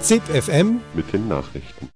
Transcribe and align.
ZIP 0.00 0.22
FM 0.24 0.80
mit 0.92 1.12
den 1.12 1.28
Nachrichten. 1.28 1.88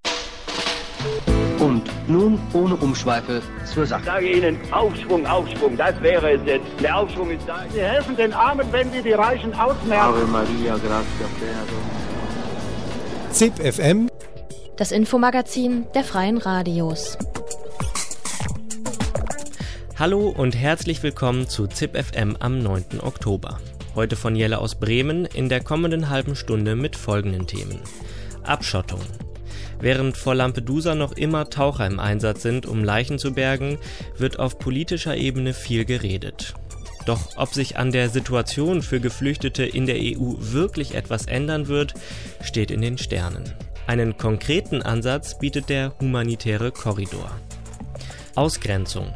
Und 1.58 1.83
nun 2.09 2.38
ohne 2.53 2.77
Umschweife 2.77 3.43
zur 3.64 3.85
Sache. 3.87 4.01
Ich 4.01 4.06
sage 4.06 4.30
Ihnen, 4.30 4.72
Aufschwung, 4.72 5.27
Aufschwung, 5.27 5.77
das 5.77 6.01
wäre 6.01 6.32
es 6.32 6.40
jetzt. 6.46 6.66
Der 6.80 6.96
Aufschwung 6.96 7.30
ist 7.30 7.46
da. 7.46 7.64
Sie 7.72 7.80
helfen 7.80 8.16
den 8.16 8.32
Armen, 8.32 8.66
wenn 8.71 8.90
Sie 8.93 9.03
die 9.03 9.12
Reichen 9.12 9.53
ausmerzen. 9.53 9.93
Ave 9.93 10.24
Maria, 10.27 10.77
gratia 10.77 11.27
plena 11.39 11.65
ZIP 13.33 13.75
FM 13.75 14.09
Das 14.77 14.93
Infomagazin 14.93 15.87
der 15.95 16.05
Freien 16.05 16.39
Radios. 16.39 17.19
Hallo 19.98 20.29
und 20.29 20.57
herzlich 20.57 21.02
willkommen 21.02 21.48
zu 21.48 21.66
ZIP 21.66 21.97
FM 21.97 22.37
am 22.39 22.61
9. 22.61 23.01
Oktober. 23.02 23.59
Heute 23.95 24.16
von 24.16 24.37
Jelle 24.37 24.59
aus 24.59 24.77
Bremen 24.77 25.25
in 25.25 25.48
der 25.48 25.61
kommenden 25.61 26.09
halben 26.09 26.37
Stunde 26.37 26.77
mit 26.77 26.96
folgenden 26.96 27.46
Themen. 27.46 27.80
Abschottung. 28.42 29.01
Während 29.80 30.16
vor 30.16 30.34
Lampedusa 30.34 30.95
noch 30.95 31.12
immer 31.12 31.51
Taucher 31.51 31.87
im 31.87 32.01
Einsatz 32.01 32.43
sind, 32.43 32.66
um 32.66 32.84
Leichen 32.84 33.19
zu 33.19 33.32
bergen, 33.32 33.79
wird 34.16 34.38
auf 34.38 34.59
politischer 34.59 35.16
Ebene 35.16 35.55
viel 35.55 35.84
geredet. 35.84 36.55
Doch 37.06 37.37
ob 37.37 37.55
sich 37.55 37.79
an 37.79 37.93
der 37.93 38.10
Situation 38.10 38.82
für 38.82 39.01
Geflüchtete 39.01 39.65
in 39.65 39.87
der 39.87 39.96
EU 39.96 40.34
wirklich 40.38 40.95
etwas 40.95 41.27
ändern 41.27 41.68
wird, 41.68 41.95
steht 42.43 42.70
in 42.70 42.82
den 42.82 42.98
Sternen. 42.98 43.45
Einen 43.87 44.18
konkreten 44.18 44.82
Ansatz 44.82 45.38
bietet 45.38 45.70
der 45.70 45.95
humanitäre 45.98 46.73
Korridor. 46.73 47.30
Ausgrenzung. 48.34 49.15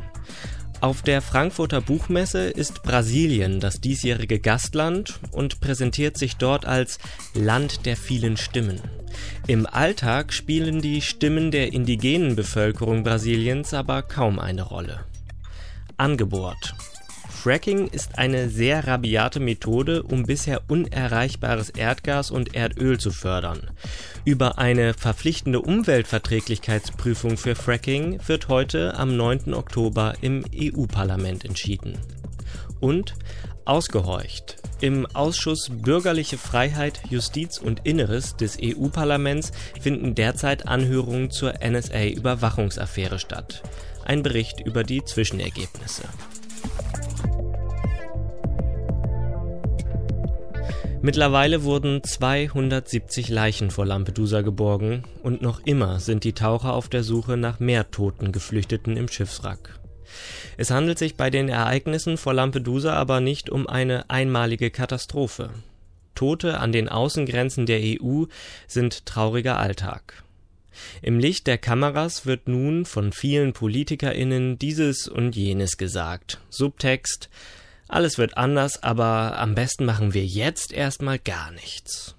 Auf 0.82 1.02
der 1.02 1.22
Frankfurter 1.22 1.80
Buchmesse 1.80 2.50
ist 2.50 2.82
Brasilien 2.82 3.60
das 3.60 3.80
diesjährige 3.80 4.40
Gastland 4.40 5.20
und 5.30 5.60
präsentiert 5.60 6.18
sich 6.18 6.38
dort 6.38 6.66
als 6.66 6.98
Land 7.34 7.86
der 7.86 7.96
vielen 7.96 8.36
Stimmen. 8.36 8.80
Im 9.46 9.64
Alltag 9.64 10.32
spielen 10.32 10.82
die 10.82 11.00
Stimmen 11.00 11.52
der 11.52 11.72
indigenen 11.72 12.34
Bevölkerung 12.34 13.04
Brasiliens 13.04 13.72
aber 13.74 14.02
kaum 14.02 14.40
eine 14.40 14.62
Rolle. 14.62 15.04
Angebohrt. 15.98 16.74
Fracking 17.42 17.88
ist 17.88 18.20
eine 18.20 18.48
sehr 18.48 18.86
rabiate 18.86 19.40
Methode, 19.40 20.04
um 20.04 20.22
bisher 20.22 20.60
unerreichbares 20.68 21.70
Erdgas 21.70 22.30
und 22.30 22.54
Erdöl 22.54 23.00
zu 23.00 23.10
fördern. 23.10 23.68
Über 24.24 24.58
eine 24.58 24.94
verpflichtende 24.94 25.60
Umweltverträglichkeitsprüfung 25.60 27.36
für 27.36 27.56
Fracking 27.56 28.20
wird 28.28 28.46
heute 28.46 28.94
am 28.94 29.16
9. 29.16 29.54
Oktober 29.54 30.14
im 30.20 30.44
EU-Parlament 30.54 31.44
entschieden. 31.44 31.98
Und 32.78 33.16
ausgehorcht. 33.64 34.58
Im 34.80 35.04
Ausschuss 35.06 35.68
Bürgerliche 35.68 36.38
Freiheit, 36.38 37.00
Justiz 37.10 37.58
und 37.58 37.80
Inneres 37.82 38.36
des 38.36 38.56
EU-Parlaments 38.62 39.50
finden 39.80 40.14
derzeit 40.14 40.68
Anhörungen 40.68 41.32
zur 41.32 41.54
NSA-Überwachungsaffäre 41.60 43.18
statt. 43.18 43.64
Ein 44.04 44.22
Bericht 44.22 44.60
über 44.60 44.84
die 44.84 45.04
Zwischenergebnisse. 45.04 46.04
Mittlerweile 51.04 51.64
wurden 51.64 52.04
270 52.04 53.28
Leichen 53.28 53.72
vor 53.72 53.84
Lampedusa 53.84 54.42
geborgen 54.42 55.02
und 55.24 55.42
noch 55.42 55.60
immer 55.64 55.98
sind 55.98 56.22
die 56.22 56.32
Taucher 56.32 56.74
auf 56.74 56.88
der 56.88 57.02
Suche 57.02 57.36
nach 57.36 57.58
mehr 57.58 57.90
toten 57.90 58.30
Geflüchteten 58.30 58.96
im 58.96 59.08
Schiffswrack. 59.08 59.80
Es 60.56 60.70
handelt 60.70 61.00
sich 61.00 61.16
bei 61.16 61.28
den 61.28 61.48
Ereignissen 61.48 62.16
vor 62.16 62.34
Lampedusa 62.34 62.92
aber 62.92 63.20
nicht 63.20 63.50
um 63.50 63.66
eine 63.66 64.10
einmalige 64.10 64.70
Katastrophe. 64.70 65.50
Tote 66.14 66.60
an 66.60 66.70
den 66.70 66.88
Außengrenzen 66.88 67.66
der 67.66 67.80
EU 67.82 68.26
sind 68.68 69.04
trauriger 69.04 69.58
Alltag. 69.58 70.22
Im 71.02 71.18
Licht 71.18 71.46
der 71.46 71.58
Kameras 71.58 72.26
wird 72.26 72.48
nun 72.48 72.84
von 72.84 73.12
vielen 73.12 73.52
PolitikerInnen 73.52 74.58
dieses 74.58 75.08
und 75.08 75.36
jenes 75.36 75.76
gesagt. 75.76 76.40
Subtext 76.50 77.28
alles 77.92 78.16
wird 78.16 78.38
anders, 78.38 78.82
aber 78.82 79.38
am 79.38 79.54
besten 79.54 79.84
machen 79.84 80.14
wir 80.14 80.24
jetzt 80.24 80.72
erstmal 80.72 81.18
gar 81.18 81.50
nichts. 81.50 82.14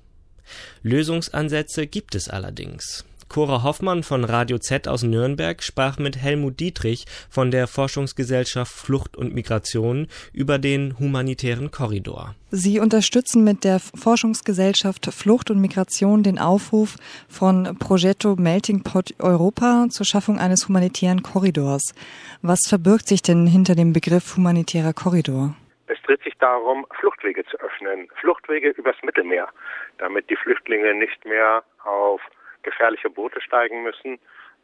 Lösungsansätze 0.84 1.88
gibt 1.88 2.14
es 2.14 2.30
allerdings. 2.30 3.06
Cora 3.34 3.64
Hoffmann 3.64 4.04
von 4.04 4.26
Radio 4.26 4.60
Z 4.60 4.88
aus 4.88 5.02
Nürnberg 5.02 5.64
sprach 5.64 5.98
mit 5.98 6.18
Helmut 6.22 6.60
Dietrich 6.60 7.06
von 7.32 7.50
der 7.50 7.66
Forschungsgesellschaft 7.66 8.72
Flucht 8.72 9.18
und 9.18 9.34
Migration 9.34 10.06
über 10.34 10.60
den 10.60 11.00
humanitären 11.00 11.72
Korridor. 11.72 12.36
Sie 12.52 12.80
unterstützen 12.80 13.44
mit 13.44 13.64
der 13.64 13.80
Forschungsgesellschaft 13.80 15.08
Flucht 15.12 15.50
und 15.50 15.60
Migration 15.62 16.22
den 16.22 16.38
Aufruf 16.38 16.98
von 17.28 17.76
Progetto 17.80 18.36
Melting 18.36 18.84
Pot 18.84 19.16
Europa 19.18 19.88
zur 19.90 20.06
Schaffung 20.06 20.38
eines 20.38 20.68
humanitären 20.68 21.24
Korridors. 21.24 21.96
Was 22.44 22.60
verbirgt 22.70 23.08
sich 23.08 23.24
denn 23.24 23.48
hinter 23.48 23.74
dem 23.74 23.94
Begriff 23.94 24.38
humanitärer 24.38 24.94
Korridor? 24.94 25.56
Es 25.88 26.00
dreht 26.04 26.22
sich 26.22 26.38
darum, 26.38 26.86
Fluchtwege 27.00 27.44
zu 27.46 27.58
öffnen, 27.62 28.10
Fluchtwege 28.22 28.70
übers 28.70 28.98
Mittelmeer, 29.02 29.50
damit 29.98 30.30
die 30.30 30.36
Flüchtlinge 30.36 30.94
nicht 30.94 31.26
mehr 31.26 31.64
auf 31.84 32.22
gefährliche 32.64 33.10
Boote 33.10 33.42
steigen 33.42 33.84
müssen, 33.84 34.20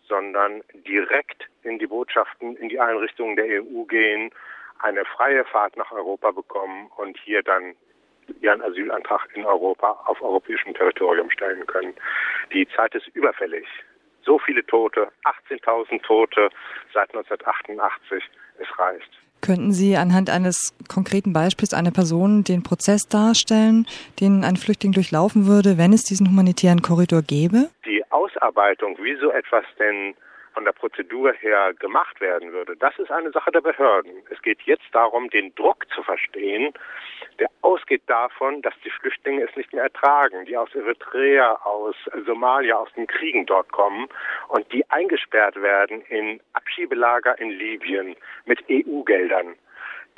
sondern 0.07 0.63
direkt 0.73 1.47
in 1.63 1.79
die 1.79 1.87
Botschaften, 1.87 2.55
in 2.57 2.69
die 2.69 2.79
Einrichtungen 2.79 3.35
der 3.35 3.61
EU 3.61 3.83
gehen, 3.83 4.31
eine 4.79 5.05
freie 5.05 5.45
Fahrt 5.45 5.77
nach 5.77 5.91
Europa 5.91 6.31
bekommen 6.31 6.89
und 6.97 7.17
hier 7.19 7.43
dann 7.43 7.75
ihren 8.41 8.61
Asylantrag 8.61 9.27
in 9.33 9.45
Europa 9.45 9.99
auf 10.05 10.21
europäischem 10.21 10.73
Territorium 10.73 11.29
stellen 11.31 11.65
können. 11.65 11.93
Die 12.53 12.67
Zeit 12.75 12.93
ist 12.95 13.07
überfällig. 13.09 13.67
So 14.23 14.37
viele 14.39 14.65
Tote, 14.65 15.11
18.000 15.49 16.01
Tote 16.03 16.49
seit 16.93 17.09
1988, 17.15 18.23
es 18.59 18.79
reicht. 18.79 19.09
Könnten 19.41 19.71
Sie 19.71 19.95
anhand 19.95 20.29
eines 20.29 20.73
konkreten 20.87 21.33
Beispiels 21.33 21.73
einer 21.73 21.91
Person 21.91 22.43
den 22.43 22.63
Prozess 22.63 23.07
darstellen, 23.07 23.87
den 24.19 24.43
ein 24.43 24.57
Flüchtling 24.57 24.91
durchlaufen 24.91 25.47
würde, 25.47 25.77
wenn 25.77 25.93
es 25.93 26.03
diesen 26.03 26.27
humanitären 26.27 26.81
Korridor 26.81 27.21
gäbe? 27.21 27.69
Die 27.85 28.03
Ausarbeitung, 28.09 28.97
wie 29.01 29.17
so 29.19 29.31
etwas 29.31 29.63
denn 29.79 30.13
von 30.59 30.65
der 30.65 30.73
Prozedur 30.73 31.31
her 31.35 31.73
gemacht 31.79 32.19
werden 32.19 32.51
würde, 32.51 32.75
das 32.75 32.99
ist 32.99 33.09
eine 33.09 33.31
Sache 33.31 33.49
der 33.49 33.61
Behörden. 33.61 34.11
Es 34.29 34.41
geht 34.41 34.61
jetzt 34.63 34.83
darum, 34.91 35.29
den 35.29 35.55
Druck 35.55 35.85
zu 35.95 36.03
verstehen, 36.03 36.73
der 37.39 37.47
ausgeht 37.61 38.01
davon, 38.07 38.61
dass 38.61 38.73
die 38.83 38.89
Flüchtlinge 38.89 39.43
es 39.45 39.55
nicht 39.55 39.71
mehr 39.71 39.83
ertragen, 39.83 40.43
die 40.43 40.57
aus 40.57 40.75
Eritrea, 40.75 41.53
aus 41.63 41.95
Somalia, 42.25 42.75
aus 42.75 42.89
den 42.97 43.07
Kriegen 43.07 43.45
dort 43.45 43.71
kommen 43.71 44.09
und 44.49 44.69
die 44.73 44.83
eingesperrt 44.89 45.55
werden 45.61 46.01
in 46.09 46.41
Abschiebelager 46.51 47.39
in 47.39 47.51
Libyen 47.51 48.17
mit 48.43 48.59
EU-Geldern. 48.69 49.55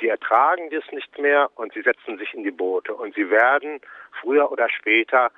Die 0.00 0.08
ertragen 0.08 0.70
das 0.70 0.82
nicht 0.90 1.16
mehr 1.20 1.50
und 1.54 1.72
sie 1.72 1.82
setzen 1.82 2.18
sich 2.18 2.34
in 2.34 2.42
die 2.42 2.50
Boote 2.50 2.92
und 2.92 3.14
sie 3.14 3.30
werden 3.30 3.80
früher 4.20 4.50
oder 4.50 4.68
später 4.68 5.30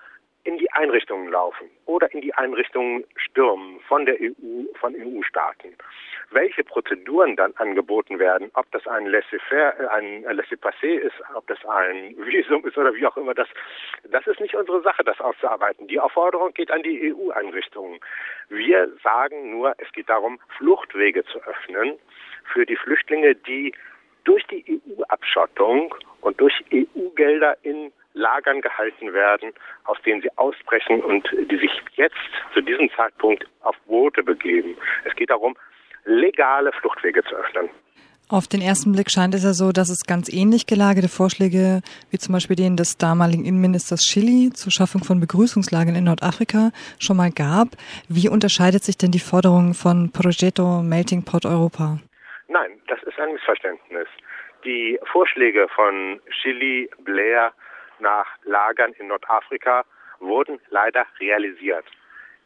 in 0.45 0.59
die 0.59 0.71
Einrichtungen 0.73 1.31
laufen 1.31 1.71
oder 1.87 2.13
in 2.13 2.21
die 2.21 2.35
Einrichtungen 2.35 3.05
stürmen 3.17 3.81
von 3.89 4.05
der 4.05 4.17
EU, 4.21 4.65
von 4.79 4.95
EU-Staaten. 4.95 5.75
Welche 6.31 6.63
Prozeduren 6.65 7.37
dann 7.37 7.55
angeboten 7.57 8.19
werden, 8.19 8.51
ob 8.55 8.71
das 8.73 8.87
ein 8.87 9.07
Laissez-faire, 9.07 9.91
ein 9.91 10.23
Laissez-passer 10.23 11.03
ist, 11.03 11.15
ob 11.35 11.47
das 11.47 11.59
ein 11.65 12.15
Visum 12.27 12.65
ist 12.67 12.77
oder 12.77 12.95
wie 12.95 13.07
auch 13.07 13.17
immer, 13.17 13.35
das, 13.35 13.49
das 14.11 14.27
ist 14.27 14.41
nicht 14.41 14.55
unsere 14.55 14.83
Sache, 14.83 15.03
das 15.03 15.19
auszuarbeiten. 15.21 15.89
Die 15.89 15.99
Aufforderung 15.99 16.53
geht 16.53 16.71
an 16.71 16.83
die 16.83 17.15
EU-Einrichtungen. 17.15 17.99
Wir 18.51 18.93
sagen 19.03 19.51
nur, 19.51 19.75
es 19.79 19.91
geht 19.93 20.11
darum, 20.11 20.39
Fluchtwege 20.59 21.25
zu 21.25 21.39
öffnen 21.43 21.99
für 22.53 22.67
die 22.67 22.77
Flüchtlinge, 22.77 23.35
die 23.35 23.73
durch 24.25 24.45
die 24.47 24.81
EU-Abschottung 24.99 25.95
und 26.21 26.41
durch 26.41 26.65
EU-Gelder 26.73 27.57
in 27.63 27.93
Lagern 28.15 28.61
gehalten 28.61 29.13
werden, 29.13 29.53
aus 29.85 30.01
denen 30.03 30.23
sie 30.23 30.31
ausbrechen 30.37 31.03
und 31.03 31.29
die 31.51 31.57
sich 31.57 31.83
jetzt 31.97 32.15
zu 32.53 32.61
diesem 32.61 32.91
Zeitpunkt 32.97 33.45
auf 33.61 33.77
Boote 33.87 34.23
begeben. 34.23 34.77
Es 35.05 35.15
geht 35.15 35.31
darum, 35.31 35.57
legale 36.05 36.73
Fluchtwege 36.73 37.23
zu 37.25 37.35
öffnen. 37.35 37.69
Auf 38.31 38.49
den 38.49 38.63
ersten 38.63 38.93
Blick 38.93 39.11
scheint 39.11 39.35
es 39.35 39.45
ja 39.45 39.53
so, 39.53 39.71
dass 39.71 39.91
es 39.91 40.07
ganz 40.07 40.33
ähnlich 40.33 40.67
gelagerte 40.67 41.11
Vorschläge 41.11 41.83
wie 42.11 42.17
zum 42.17 42.33
Beispiel 42.33 42.57
den 42.57 42.75
des 42.75 42.97
damaligen 42.97 43.45
Innenministers 43.45 44.01
Chili 44.01 44.51
zur 44.51 44.73
Schaffung 44.73 45.05
von 45.05 45.21
Begrüßungslagern 45.21 45.95
in 45.95 46.05
Nordafrika 46.05 46.71
schon 46.99 47.19
mal 47.19 47.31
gab. 47.31 47.77
Wie 48.09 48.31
unterscheidet 48.31 48.83
sich 48.83 48.97
denn 48.97 49.11
die 49.11 49.19
Forderung 49.19 49.75
von 49.75 50.11
Progetto 50.11 50.81
Melting 50.81 51.27
Pot 51.27 51.45
Europa? 51.45 51.99
Nein, 52.49 52.81
das 52.89 53.03
ist 53.03 53.19
ein 53.19 53.35
Missverständnis. 53.35 54.09
Die 54.65 54.99
Vorschläge 55.13 55.69
von 55.75 56.19
Chili, 56.41 56.89
Blair 57.05 57.53
nach 58.01 58.27
Lagern 58.45 58.93
in 58.95 59.09
Nordafrika 59.09 59.85
wurden 60.21 60.61
leider 60.71 61.07
realisiert. 61.21 61.85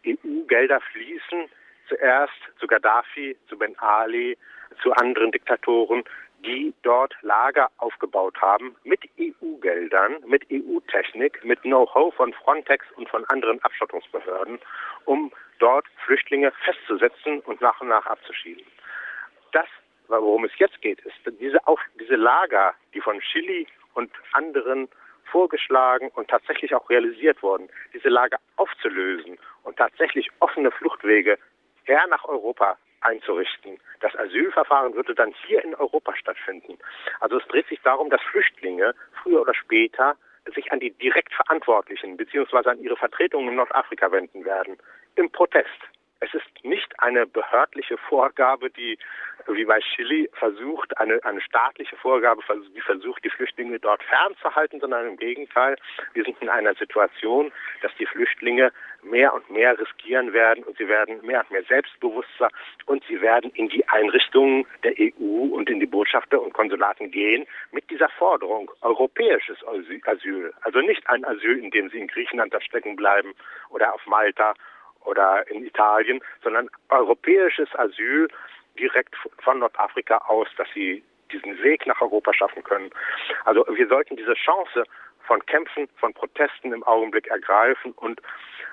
EU-Gelder 0.07 0.81
fließen 0.93 1.49
zuerst 1.89 2.39
zu 2.59 2.67
Gaddafi, 2.67 3.37
zu 3.49 3.59
Ben 3.59 3.79
Ali, 3.79 4.37
zu 4.83 4.93
anderen 4.93 5.33
Diktatoren, 5.33 6.05
die 6.45 6.73
dort 6.83 7.17
Lager 7.23 7.69
aufgebaut 7.79 8.41
haben 8.41 8.77
mit 8.85 9.01
EU-Geldern, 9.19 10.17
mit 10.27 10.47
EU-Technik, 10.53 11.45
mit 11.45 11.61
Know-how 11.63 12.15
von 12.15 12.33
Frontex 12.33 12.87
und 12.97 13.09
von 13.09 13.25
anderen 13.27 13.63
Abschottungsbehörden, 13.65 14.59
um 15.05 15.33
dort 15.59 15.87
Flüchtlinge 16.05 16.53
festzusetzen 16.65 17.41
und 17.41 17.61
nach 17.61 17.81
und 17.81 17.89
nach 17.89 18.07
abzuschieben. 18.07 18.65
Das, 19.53 19.67
worum 20.07 20.45
es 20.45 20.53
jetzt 20.59 20.81
geht, 20.81 21.01
ist 21.01 21.17
diese, 21.41 21.67
auf, 21.67 21.81
diese 21.99 22.15
Lager, 22.15 22.75
die 22.95 23.01
von 23.01 23.19
Chile 23.21 23.67
und 23.95 24.11
anderen 24.33 24.89
vorgeschlagen 25.31 26.11
und 26.15 26.29
tatsächlich 26.29 26.75
auch 26.75 26.89
realisiert 26.91 27.43
wurden, 27.43 27.69
diese 27.95 28.09
Lager 28.09 28.39
aufzulösen 28.57 29.39
und 29.63 29.77
tatsächlich 29.77 30.31
offene 30.41 30.71
Fluchtwege 30.71 31.39
her 31.85 32.07
nach 32.09 32.25
Europa 32.25 32.77
einzurichten. 33.01 33.79
Das 34.01 34.15
Asylverfahren 34.17 34.95
würde 34.95 35.15
dann 35.15 35.35
hier 35.47 35.63
in 35.65 35.75
Europa 35.75 36.15
stattfinden. 36.17 36.79
Also 37.21 37.39
es 37.39 37.47
dreht 37.49 37.69
sich 37.69 37.81
darum, 37.83 38.11
dass 38.11 38.21
Flüchtlinge 38.23 38.95
früher 39.23 39.43
oder 39.43 39.55
später 39.55 40.17
sich 40.55 40.73
an 40.73 40.81
die 40.81 40.91
Direktverantwortlichen 40.91 42.17
bzw. 42.17 42.71
an 42.71 42.81
ihre 42.81 42.97
Vertretungen 42.97 43.51
in 43.51 43.57
Nordafrika 43.57 44.11
wenden 44.11 44.45
werden. 44.45 44.77
Im 45.17 45.31
Protest. 45.31 45.69
Es 46.21 46.35
ist 46.35 46.65
nicht 46.65 46.93
eine 47.01 47.27
behördliche 47.27 47.97
Vorgabe, 47.97 48.71
die 48.71 48.99
wie 49.47 49.65
bei 49.65 49.81
Chile 49.81 50.29
versucht, 50.33 50.97
eine, 50.99 51.25
eine 51.25 51.41
staatliche 51.41 51.97
Vorgabe, 51.97 52.43
die 52.75 52.81
versucht, 52.81 53.25
die 53.25 53.31
Flüchtlinge 53.31 53.79
dort 53.79 54.03
fernzuhalten, 54.03 54.81
sondern 54.81 55.07
im 55.07 55.17
Gegenteil, 55.17 55.77
wir 56.13 56.25
sind 56.25 56.37
in 56.43 56.49
einer 56.49 56.75
Situation, 56.75 57.53
dass 57.83 57.93
die 57.99 58.07
Flüchtlinge 58.07 58.73
mehr 59.03 59.33
und 59.33 59.49
mehr 59.49 59.79
riskieren 59.79 60.33
werden 60.33 60.65
und 60.65 60.77
sie 60.77 60.89
werden 60.89 61.25
mehr 61.25 61.41
und 61.41 61.51
mehr 61.51 61.63
selbstbewusster 61.65 62.51
und 62.87 63.03
sie 63.09 63.21
werden 63.21 63.51
in 63.53 63.69
die 63.69 63.87
Einrichtungen 63.89 64.67
der 64.83 64.93
EU 64.99 65.55
und 65.55 65.71
in 65.71 65.81
die 65.81 65.87
Botschafter 65.87 66.43
und 66.43 66.53
Konsulaten 66.53 67.11
gehen 67.11 67.47
mit 67.71 67.89
dieser 67.91 68.09
Forderung 68.11 68.71
europäisches 68.83 69.59
Asyl. 69.67 70.53
Also 70.63 70.81
nicht 70.81 71.09
ein 71.09 71.25
Asyl, 71.25 71.59
in 71.59 71.71
dem 71.71 71.89
sie 71.91 71.99
in 71.99 72.09
Griechenland 72.09 72.53
da 72.53 72.61
stecken 72.61 72.97
bleiben 72.97 73.35
oder 73.71 73.95
auf 73.95 74.05
Malta 74.07 74.55
oder 75.05 75.49
in 75.51 75.65
Italien, 75.65 76.21
sondern 76.43 76.69
europäisches 76.89 77.69
Asyl 77.75 78.29
direkt 78.79 79.15
von 79.43 79.59
Nordafrika 79.59 80.19
aus, 80.29 80.49
dass 80.57 80.69
sie 80.75 81.03
diesen 81.33 81.63
Weg 81.63 81.87
nach 81.87 82.01
Europa 82.01 82.33
schaffen 82.33 82.63
können. 82.63 82.91
Also 83.45 83.67
wir 83.69 83.89
sollten 83.89 84.17
diese 84.17 84.35
Chance 84.35 84.85
von 85.27 85.45
Kämpfen, 85.47 85.89
von 85.97 86.15
Protesten 86.15 86.73
im 86.73 86.83
Augenblick 86.85 87.27
ergreifen 87.27 87.93
und 87.93 88.21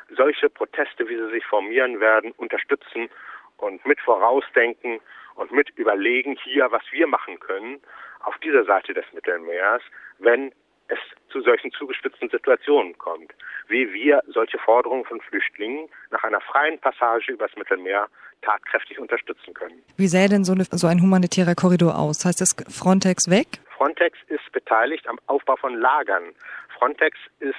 solche 0.09 0.49
Proteste, 0.49 1.07
wie 1.09 1.17
sie 1.17 1.29
sich 1.31 1.45
formieren 1.45 1.99
werden, 1.99 2.31
unterstützen 2.37 3.09
und 3.57 3.85
mit 3.85 3.99
vorausdenken 3.99 4.99
und 5.35 5.51
mit 5.51 5.69
überlegen 5.71 6.37
hier, 6.43 6.71
was 6.71 6.83
wir 6.91 7.07
machen 7.07 7.39
können 7.39 7.81
auf 8.21 8.37
dieser 8.39 8.63
Seite 8.63 8.93
des 8.93 9.05
Mittelmeers, 9.13 9.81
wenn 10.19 10.53
es 10.87 10.99
zu 11.29 11.41
solchen 11.41 11.71
zugespitzten 11.71 12.29
Situationen 12.29 12.97
kommt, 12.97 13.33
wie 13.67 13.91
wir 13.93 14.21
solche 14.27 14.57
Forderungen 14.59 15.05
von 15.05 15.19
Flüchtlingen 15.21 15.89
nach 16.11 16.23
einer 16.23 16.41
freien 16.41 16.79
Passage 16.79 17.31
übers 17.31 17.55
Mittelmeer 17.57 18.07
tatkräftig 18.41 18.99
unterstützen 18.99 19.53
können. 19.53 19.81
Wie 19.97 20.07
sähe 20.07 20.29
denn 20.29 20.43
so, 20.43 20.53
eine, 20.53 20.63
so 20.63 20.87
ein 20.87 21.01
humanitärer 21.01 21.55
Korridor 21.55 21.97
aus? 21.97 22.23
Heißt 22.25 22.41
das 22.41 22.55
Frontex 22.69 23.29
weg? 23.29 23.47
Frontex 23.77 24.17
ist 24.27 24.49
beteiligt 24.51 25.07
am 25.07 25.19
Aufbau 25.27 25.55
von 25.57 25.75
Lagern. 25.75 26.33
Frontex 26.77 27.17
ist 27.39 27.55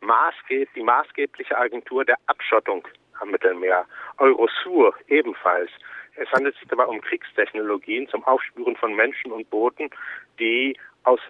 maßgeb 0.00 0.68
die 0.74 0.82
maßgebliche 0.82 1.56
Agentur 1.56 2.04
der 2.04 2.16
Abschottung 2.26 2.86
am 3.20 3.30
Mittelmeer. 3.30 3.86
Eurosur 4.18 4.94
ebenfalls. 5.08 5.70
Es 6.16 6.30
handelt 6.32 6.56
sich 6.56 6.68
dabei 6.68 6.86
um 6.86 7.00
Kriegstechnologien 7.00 8.08
zum 8.08 8.24
Aufspüren 8.24 8.76
von 8.76 8.94
Menschen 8.94 9.32
und 9.32 9.48
Booten, 9.50 9.90
die 10.38 10.76
aus 11.04 11.20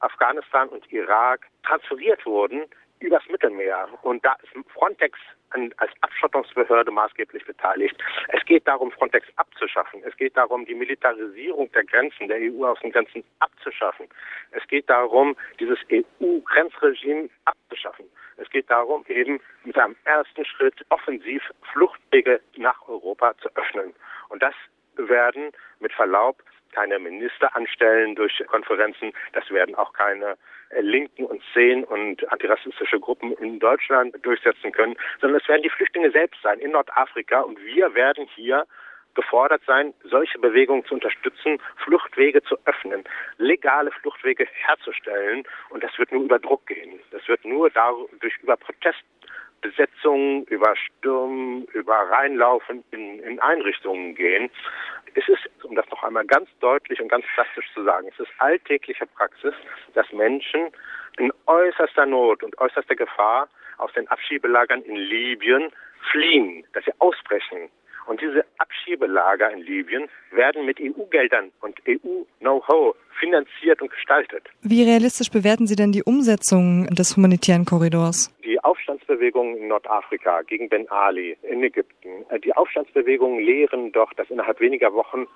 Afghanistan 0.00 0.68
und 0.68 0.90
Irak 0.92 1.46
transferiert 1.62 2.24
wurden 2.26 2.64
übers 3.00 3.26
Mittelmeer. 3.28 3.88
Und 4.02 4.24
da 4.24 4.36
ist 4.42 4.52
Frontex 4.72 5.18
als 5.78 5.90
Abschottungsbehörde 6.02 6.90
maßgeblich 6.92 7.44
beteiligt. 7.44 7.96
Es 8.28 8.44
geht 8.44 8.68
darum, 8.68 8.92
Frontex 8.92 9.26
abzuschaffen. 9.36 10.02
Es 10.04 10.16
geht 10.16 10.36
darum, 10.36 10.64
die 10.64 10.74
Militarisierung 10.74 11.72
der 11.72 11.84
Grenzen, 11.84 12.28
der 12.28 12.38
EU-Außengrenzen 12.38 13.24
abzuschaffen. 13.40 14.06
Es 14.52 14.66
geht 14.68 14.88
darum, 14.88 15.36
dieses 15.58 15.78
EU-Grenzregime 15.90 17.28
abzuschaffen. 17.46 18.06
Es 18.36 18.48
geht 18.50 18.70
darum, 18.70 19.04
eben 19.08 19.40
mit 19.64 19.76
einem 19.76 19.96
ersten 20.04 20.44
Schritt 20.44 20.84
offensiv 20.90 21.42
Fluchtwege 21.72 22.40
nach 22.56 22.88
Europa 22.88 23.34
zu 23.38 23.48
öffnen. 23.56 23.92
Und 24.28 24.42
das 24.42 24.54
werden 24.96 25.50
mit 25.80 25.92
Verlaub 25.92 26.42
keine 26.72 26.98
Minister 26.98 27.54
anstellen 27.56 28.14
durch 28.14 28.42
Konferenzen. 28.46 29.12
Das 29.32 29.50
werden 29.50 29.74
auch 29.74 29.92
keine 29.92 30.36
äh, 30.70 30.80
linken 30.80 31.24
und 31.24 31.42
Szenen 31.50 31.84
und 31.84 32.30
antirassistische 32.32 33.00
Gruppen 33.00 33.32
in 33.34 33.58
Deutschland 33.58 34.14
durchsetzen 34.24 34.72
können, 34.72 34.96
sondern 35.20 35.40
es 35.40 35.48
werden 35.48 35.62
die 35.62 35.70
Flüchtlinge 35.70 36.10
selbst 36.10 36.40
sein 36.42 36.58
in 36.60 36.72
Nordafrika 36.72 37.40
und 37.40 37.58
wir 37.64 37.94
werden 37.94 38.28
hier 38.34 38.66
gefordert 39.20 39.62
sein, 39.66 39.92
solche 40.04 40.38
Bewegungen 40.38 40.84
zu 40.86 40.94
unterstützen, 40.94 41.58
Fluchtwege 41.84 42.42
zu 42.42 42.56
öffnen, 42.64 43.04
legale 43.38 43.90
Fluchtwege 43.90 44.46
herzustellen 44.66 45.44
und 45.68 45.84
das 45.84 45.96
wird 45.98 46.10
nur 46.10 46.22
über 46.22 46.38
Druck 46.38 46.66
gehen. 46.66 46.98
Das 47.10 47.26
wird 47.28 47.44
nur 47.44 47.70
dadurch 47.70 48.36
über 48.42 48.56
Protest 48.56 49.04
Besetzungen, 49.60 50.44
über 50.44 50.74
Stürmen, 50.74 51.64
über 51.74 51.94
Reinlaufen 51.94 52.82
in, 52.92 53.20
in 53.20 53.38
Einrichtungen 53.40 54.14
gehen. 54.14 54.50
Es 55.14 55.28
ist, 55.28 55.50
um 55.64 55.74
das 55.74 55.86
noch 55.90 56.02
einmal 56.02 56.24
ganz 56.24 56.48
deutlich 56.60 56.98
und 57.00 57.08
ganz 57.08 57.26
plastisch 57.34 57.66
zu 57.74 57.84
sagen, 57.84 58.08
es 58.08 58.18
ist 58.20 58.32
alltägliche 58.38 59.06
Praxis, 59.06 59.52
dass 59.92 60.10
Menschen 60.12 60.70
in 61.18 61.30
äußerster 61.46 62.06
Not 62.06 62.42
und 62.42 62.56
äußerster 62.58 62.96
Gefahr 62.96 63.48
aus 63.76 63.92
den 63.92 64.08
Abschiebelagern 64.08 64.82
in 64.82 64.96
Libyen 64.96 65.70
fliehen, 66.10 66.64
dass 66.72 66.84
sie 66.86 66.92
ausbrechen 66.98 67.68
und 68.06 68.20
diese 68.20 68.44
Abschiebelager 68.58 69.50
in 69.50 69.60
Libyen 69.60 70.08
werden 70.32 70.66
mit 70.66 70.80
EU-Geldern 70.80 71.50
und 71.60 71.76
EU-Know-how 71.86 72.96
finanziert 73.18 73.82
und 73.82 73.90
gestaltet. 73.90 74.48
Wie 74.62 74.82
realistisch 74.82 75.30
bewerten 75.30 75.66
Sie 75.66 75.76
denn 75.76 75.92
die 75.92 76.02
Umsetzung 76.02 76.86
des 76.86 77.16
humanitären 77.16 77.64
Korridors? 77.64 78.34
Die 78.44 78.58
Aufstandsbewegungen 78.62 79.56
in 79.58 79.68
Nordafrika 79.68 80.42
gegen 80.42 80.68
Ben 80.68 80.88
Ali 80.90 81.36
in 81.42 81.62
Ägypten, 81.62 82.24
äh, 82.30 82.40
die 82.40 82.54
Aufstandsbewegungen 82.54 83.44
lehren 83.44 83.92
doch, 83.92 84.12
dass 84.14 84.30
innerhalb 84.30 84.60
weniger 84.60 84.92
Wochen 84.94 85.26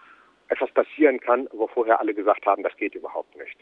etwas 0.49 0.71
passieren 0.73 1.21
kann, 1.21 1.49
wo 1.53 1.67
vorher 1.67 2.01
alle 2.01 2.15
gesagt 2.15 2.47
haben, 2.47 2.63
das 2.63 2.77
geht 2.77 2.95
überhaupt 2.95 3.37
nicht. 3.37 3.57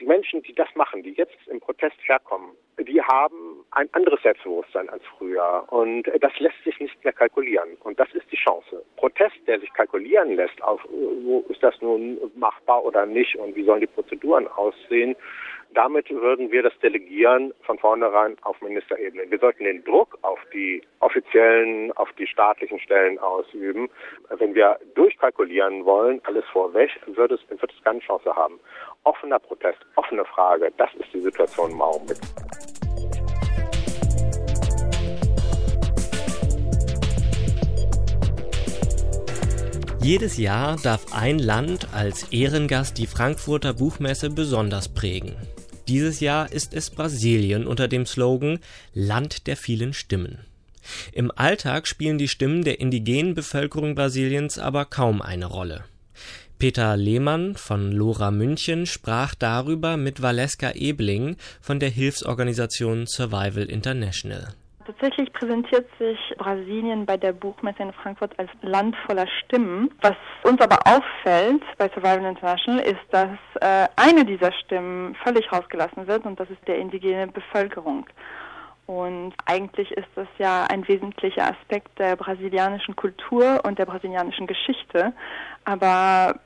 Die 0.00 0.06
Menschen, 0.06 0.42
die 0.42 0.54
das 0.54 0.68
machen, 0.74 1.02
die 1.02 1.12
jetzt 1.12 1.36
im 1.46 1.60
Protest 1.60 1.96
herkommen, 2.06 2.50
die 2.78 3.00
haben 3.02 3.51
ein 3.72 3.88
anderes 3.92 4.20
Selbstbewusstsein 4.22 4.88
als 4.90 5.02
früher. 5.18 5.64
Und 5.68 6.04
das 6.20 6.38
lässt 6.38 6.62
sich 6.64 6.78
nicht 6.78 7.02
mehr 7.02 7.12
kalkulieren. 7.12 7.76
Und 7.82 7.98
das 7.98 8.12
ist 8.12 8.30
die 8.30 8.36
Chance. 8.36 8.84
Protest, 8.96 9.36
der 9.46 9.60
sich 9.60 9.72
kalkulieren 9.72 10.36
lässt, 10.36 10.62
auf 10.62 10.80
wo 10.90 11.44
ist 11.48 11.62
das 11.62 11.80
nun 11.80 12.18
machbar 12.36 12.84
oder 12.84 13.06
nicht 13.06 13.36
und 13.36 13.56
wie 13.56 13.64
sollen 13.64 13.80
die 13.80 13.86
Prozeduren 13.86 14.46
aussehen, 14.48 15.16
damit 15.74 16.10
würden 16.10 16.52
wir 16.52 16.62
das 16.62 16.78
delegieren 16.80 17.54
von 17.62 17.78
vornherein 17.78 18.36
auf 18.42 18.60
Ministerebene. 18.60 19.30
Wir 19.30 19.38
sollten 19.38 19.64
den 19.64 19.82
Druck 19.84 20.18
auf 20.20 20.38
die 20.52 20.82
offiziellen, 21.00 21.92
auf 21.92 22.12
die 22.18 22.26
staatlichen 22.26 22.78
Stellen 22.78 23.18
ausüben. 23.18 23.88
Wenn 24.36 24.54
wir 24.54 24.78
durchkalkulieren 24.94 25.86
wollen, 25.86 26.20
alles 26.24 26.44
vorweg, 26.52 26.90
wird 27.06 27.32
es, 27.32 27.40
wird 27.48 27.72
es 27.72 27.84
keine 27.84 28.00
Chance 28.00 28.36
haben. 28.36 28.60
Offener 29.04 29.38
Protest, 29.38 29.78
offene 29.96 30.26
Frage, 30.26 30.70
das 30.76 30.92
ist 30.94 31.12
die 31.14 31.20
Situation 31.20 31.70
im 31.70 31.80
Augenblick. 31.80 32.18
Jedes 40.02 40.36
Jahr 40.36 40.78
darf 40.82 41.12
ein 41.12 41.38
Land 41.38 41.94
als 41.94 42.24
Ehrengast 42.32 42.98
die 42.98 43.06
Frankfurter 43.06 43.72
Buchmesse 43.72 44.30
besonders 44.30 44.88
prägen. 44.88 45.36
Dieses 45.86 46.18
Jahr 46.18 46.50
ist 46.50 46.74
es 46.74 46.90
Brasilien 46.90 47.68
unter 47.68 47.86
dem 47.86 48.04
Slogan 48.04 48.58
Land 48.94 49.46
der 49.46 49.56
vielen 49.56 49.92
Stimmen. 49.92 50.38
Im 51.12 51.30
Alltag 51.30 51.86
spielen 51.86 52.18
die 52.18 52.26
Stimmen 52.26 52.64
der 52.64 52.80
indigenen 52.80 53.34
Bevölkerung 53.34 53.94
Brasiliens 53.94 54.58
aber 54.58 54.86
kaum 54.86 55.22
eine 55.22 55.46
Rolle. 55.46 55.84
Peter 56.58 56.96
Lehmann 56.96 57.54
von 57.54 57.92
Lora 57.92 58.32
München 58.32 58.86
sprach 58.86 59.36
darüber 59.36 59.96
mit 59.96 60.20
Valeska 60.20 60.72
Ebling 60.72 61.36
von 61.60 61.78
der 61.78 61.90
Hilfsorganisation 61.90 63.06
Survival 63.06 63.66
International. 63.66 64.48
Tatsächlich 64.86 65.32
präsentiert 65.32 65.86
sich 65.98 66.18
Brasilien 66.38 67.06
bei 67.06 67.16
der 67.16 67.32
Buchmesse 67.32 67.82
in 67.82 67.92
Frankfurt 67.92 68.36
als 68.38 68.50
Land 68.62 68.96
voller 69.06 69.26
Stimmen. 69.44 69.90
Was 70.00 70.16
uns 70.42 70.60
aber 70.60 70.78
auffällt 70.84 71.62
bei 71.78 71.88
Survival 71.88 72.24
International 72.24 72.84
ist, 72.84 73.00
dass 73.10 73.38
äh, 73.60 73.88
eine 73.96 74.24
dieser 74.24 74.52
Stimmen 74.52 75.14
völlig 75.22 75.52
rausgelassen 75.52 76.06
wird 76.06 76.24
und 76.24 76.40
das 76.40 76.50
ist 76.50 76.66
der 76.66 76.78
indigene 76.78 77.28
Bevölkerung. 77.28 78.06
Und 78.86 79.34
eigentlich 79.46 79.90
ist 79.92 80.08
das 80.16 80.26
ja 80.38 80.64
ein 80.64 80.86
wesentlicher 80.88 81.50
Aspekt 81.50 81.98
der 81.98 82.16
brasilianischen 82.16 82.96
Kultur 82.96 83.60
und 83.64 83.78
der 83.78 83.86
brasilianischen 83.86 84.46
Geschichte. 84.46 85.12
Aber 85.64 86.40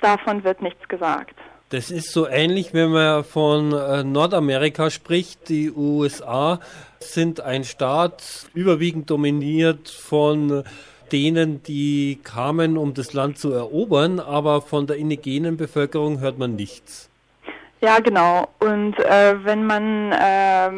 davon 0.00 0.42
wird 0.44 0.62
nichts 0.62 0.88
gesagt. 0.88 1.34
Das 1.70 1.90
ist 1.90 2.12
so 2.12 2.28
ähnlich, 2.28 2.72
wenn 2.72 2.90
man 2.90 3.24
von 3.24 3.72
äh, 3.72 4.04
Nordamerika 4.04 4.90
spricht. 4.90 5.48
Die 5.48 5.70
USA 5.70 6.60
sind 7.12 7.40
ein 7.40 7.64
Staat 7.64 8.46
überwiegend 8.54 9.10
dominiert 9.10 9.88
von 9.88 10.64
denen, 11.12 11.62
die 11.62 12.18
kamen, 12.24 12.78
um 12.78 12.94
das 12.94 13.12
Land 13.12 13.38
zu 13.38 13.52
erobern, 13.52 14.18
aber 14.20 14.62
von 14.62 14.86
der 14.86 14.96
indigenen 14.96 15.56
Bevölkerung 15.56 16.20
hört 16.20 16.38
man 16.38 16.56
nichts. 16.56 17.10
Ja, 17.80 17.98
genau. 17.98 18.48
Und 18.60 18.98
äh, 18.98 19.44
wenn 19.44 19.66
man 19.66 20.10
äh, 20.12 20.70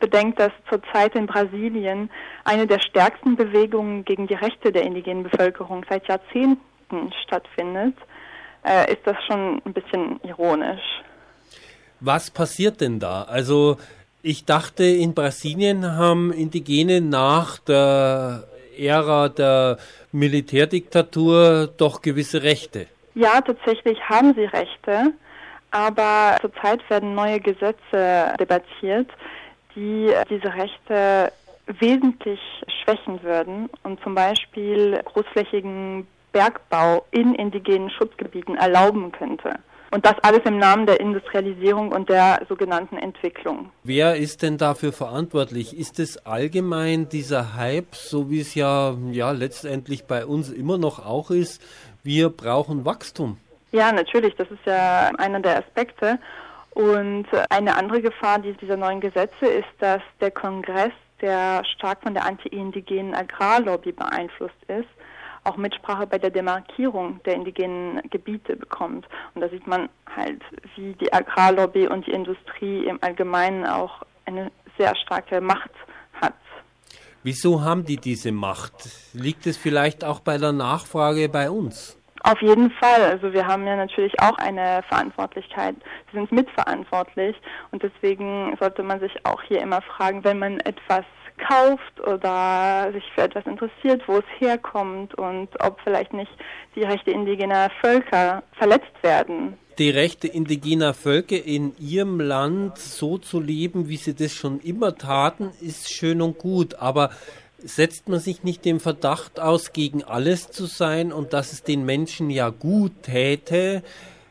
bedenkt, 0.00 0.40
dass 0.40 0.50
zurzeit 0.68 1.14
in 1.14 1.26
Brasilien 1.26 2.10
eine 2.44 2.66
der 2.66 2.80
stärksten 2.80 3.36
Bewegungen 3.36 4.04
gegen 4.04 4.26
die 4.26 4.34
Rechte 4.34 4.72
der 4.72 4.82
indigenen 4.82 5.22
Bevölkerung 5.22 5.86
seit 5.88 6.08
Jahrzehnten 6.08 7.12
stattfindet, 7.22 7.94
äh, 8.64 8.92
ist 8.92 9.06
das 9.06 9.16
schon 9.28 9.62
ein 9.64 9.72
bisschen 9.72 10.18
ironisch. 10.24 10.82
Was 12.00 12.30
passiert 12.30 12.80
denn 12.80 12.98
da? 12.98 13.22
Also 13.22 13.76
ich 14.28 14.44
dachte, 14.44 14.84
in 14.84 15.14
Brasilien 15.14 15.96
haben 15.96 16.32
Indigene 16.32 17.00
nach 17.00 17.58
der 17.58 18.44
Ära 18.76 19.30
der 19.30 19.78
Militärdiktatur 20.12 21.70
doch 21.78 22.02
gewisse 22.02 22.42
Rechte. 22.42 22.88
Ja, 23.14 23.40
tatsächlich 23.40 23.98
haben 24.06 24.34
sie 24.34 24.44
Rechte, 24.44 25.14
aber 25.70 26.36
zurzeit 26.42 26.80
werden 26.90 27.14
neue 27.14 27.40
Gesetze 27.40 28.34
debattiert, 28.38 29.08
die 29.74 30.12
diese 30.28 30.54
Rechte 30.54 31.32
wesentlich 31.80 32.40
schwächen 32.82 33.22
würden 33.22 33.70
und 33.82 33.98
zum 34.02 34.14
Beispiel 34.14 35.00
großflächigen 35.06 36.06
Bergbau 36.32 37.06
in 37.12 37.34
indigenen 37.34 37.88
Schutzgebieten 37.88 38.56
erlauben 38.56 39.10
könnte. 39.10 39.58
Und 39.90 40.04
das 40.04 40.14
alles 40.22 40.40
im 40.44 40.58
Namen 40.58 40.86
der 40.86 41.00
Industrialisierung 41.00 41.92
und 41.92 42.10
der 42.10 42.42
sogenannten 42.48 42.98
Entwicklung. 42.98 43.70
Wer 43.84 44.16
ist 44.16 44.42
denn 44.42 44.58
dafür 44.58 44.92
verantwortlich? 44.92 45.76
Ist 45.78 45.98
es 45.98 46.26
allgemein 46.26 47.08
dieser 47.08 47.54
Hype, 47.54 47.94
so 47.94 48.30
wie 48.30 48.40
es 48.40 48.54
ja, 48.54 48.94
ja 49.10 49.30
letztendlich 49.30 50.04
bei 50.04 50.26
uns 50.26 50.50
immer 50.50 50.76
noch 50.76 51.04
auch 51.04 51.30
ist, 51.30 51.62
wir 52.02 52.28
brauchen 52.28 52.84
Wachstum? 52.84 53.38
Ja, 53.72 53.92
natürlich, 53.92 54.34
das 54.36 54.50
ist 54.50 54.64
ja 54.66 55.10
einer 55.18 55.40
der 55.40 55.58
Aspekte. 55.58 56.18
Und 56.70 57.26
eine 57.50 57.76
andere 57.76 58.00
Gefahr 58.02 58.38
dieser 58.38 58.76
neuen 58.76 59.00
Gesetze 59.00 59.46
ist, 59.46 59.68
dass 59.80 60.02
der 60.20 60.30
Kongress, 60.30 60.92
der 61.20 61.64
stark 61.64 62.02
von 62.02 62.14
der 62.14 62.24
anti-indigenen 62.24 63.14
Agrarlobby 63.14 63.92
beeinflusst 63.92 64.54
ist, 64.68 64.88
auch 65.44 65.56
Mitsprache 65.56 66.06
bei 66.06 66.18
der 66.18 66.30
Demarkierung 66.30 67.20
der 67.24 67.34
indigenen 67.34 68.00
Gebiete 68.10 68.56
bekommt. 68.56 69.06
Und 69.34 69.40
da 69.40 69.48
sieht 69.48 69.66
man 69.66 69.88
halt, 70.14 70.42
wie 70.76 70.92
die 70.94 71.12
Agrarlobby 71.12 71.88
und 71.88 72.06
die 72.06 72.12
Industrie 72.12 72.86
im 72.86 72.98
Allgemeinen 73.02 73.66
auch 73.66 74.02
eine 74.26 74.50
sehr 74.76 74.94
starke 74.96 75.40
Macht 75.40 75.70
hat. 76.20 76.34
Wieso 77.22 77.62
haben 77.62 77.84
die 77.84 77.96
diese 77.96 78.32
Macht? 78.32 78.74
Liegt 79.12 79.46
es 79.46 79.56
vielleicht 79.56 80.04
auch 80.04 80.20
bei 80.20 80.38
der 80.38 80.52
Nachfrage 80.52 81.28
bei 81.28 81.50
uns? 81.50 81.98
Auf 82.22 82.40
jeden 82.42 82.70
Fall. 82.72 83.02
Also 83.02 83.32
wir 83.32 83.46
haben 83.46 83.66
ja 83.66 83.76
natürlich 83.76 84.18
auch 84.20 84.36
eine 84.38 84.82
Verantwortlichkeit. 84.88 85.76
Wir 86.10 86.20
sind 86.20 86.32
mitverantwortlich 86.32 87.36
und 87.70 87.82
deswegen 87.82 88.56
sollte 88.58 88.82
man 88.82 89.00
sich 89.00 89.12
auch 89.24 89.42
hier 89.42 89.60
immer 89.60 89.82
fragen, 89.82 90.24
wenn 90.24 90.38
man 90.38 90.60
etwas 90.60 91.04
kauft 91.38 92.00
oder 92.06 92.92
sich 92.92 93.04
für 93.14 93.22
etwas 93.22 93.46
interessiert, 93.46 94.02
wo 94.06 94.18
es 94.18 94.24
herkommt 94.38 95.14
und 95.14 95.48
ob 95.60 95.80
vielleicht 95.82 96.12
nicht 96.12 96.30
die 96.74 96.82
Rechte 96.82 97.10
indigener 97.10 97.70
Völker 97.80 98.42
verletzt 98.52 98.92
werden. 99.02 99.54
Die 99.78 99.90
Rechte 99.90 100.26
indigener 100.26 100.92
Völker 100.92 101.42
in 101.42 101.72
ihrem 101.78 102.20
Land 102.20 102.78
so 102.78 103.16
zu 103.16 103.40
leben, 103.40 103.88
wie 103.88 103.96
sie 103.96 104.14
das 104.14 104.32
schon 104.32 104.60
immer 104.60 104.96
taten, 104.96 105.52
ist 105.60 105.92
schön 105.92 106.20
und 106.20 106.38
gut, 106.38 106.74
aber 106.74 107.10
setzt 107.58 108.08
man 108.08 108.20
sich 108.20 108.44
nicht 108.44 108.64
dem 108.64 108.80
Verdacht 108.80 109.40
aus, 109.40 109.72
gegen 109.72 110.04
alles 110.04 110.50
zu 110.50 110.66
sein 110.66 111.12
und 111.12 111.32
dass 111.32 111.52
es 111.52 111.62
den 111.62 111.84
Menschen 111.84 112.30
ja 112.30 112.50
gut 112.50 113.02
täte, 113.02 113.82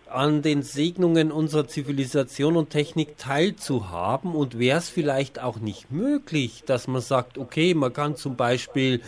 an 0.10 0.42
den 0.42 0.64
Segnungen 0.64 1.32
unserer 1.32 1.68
Zivilisation 1.68 2.58
und 2.58 2.70
Technik 2.70 3.18
teilzuhaben? 3.18 4.34
Und 4.36 4.60
wäre 4.60 4.78
es 4.78 4.90
vielleicht 4.90 5.42
auch 5.42 5.60
nicht 5.60 5.92
möglich, 5.92 6.64
dass 6.66 6.88
man 6.88 7.02
sagt, 7.02 7.38
okay, 7.38 7.74
man 7.74 7.94
kann 7.94 8.16
zum 8.16 8.36
Beispiel 8.36 9.02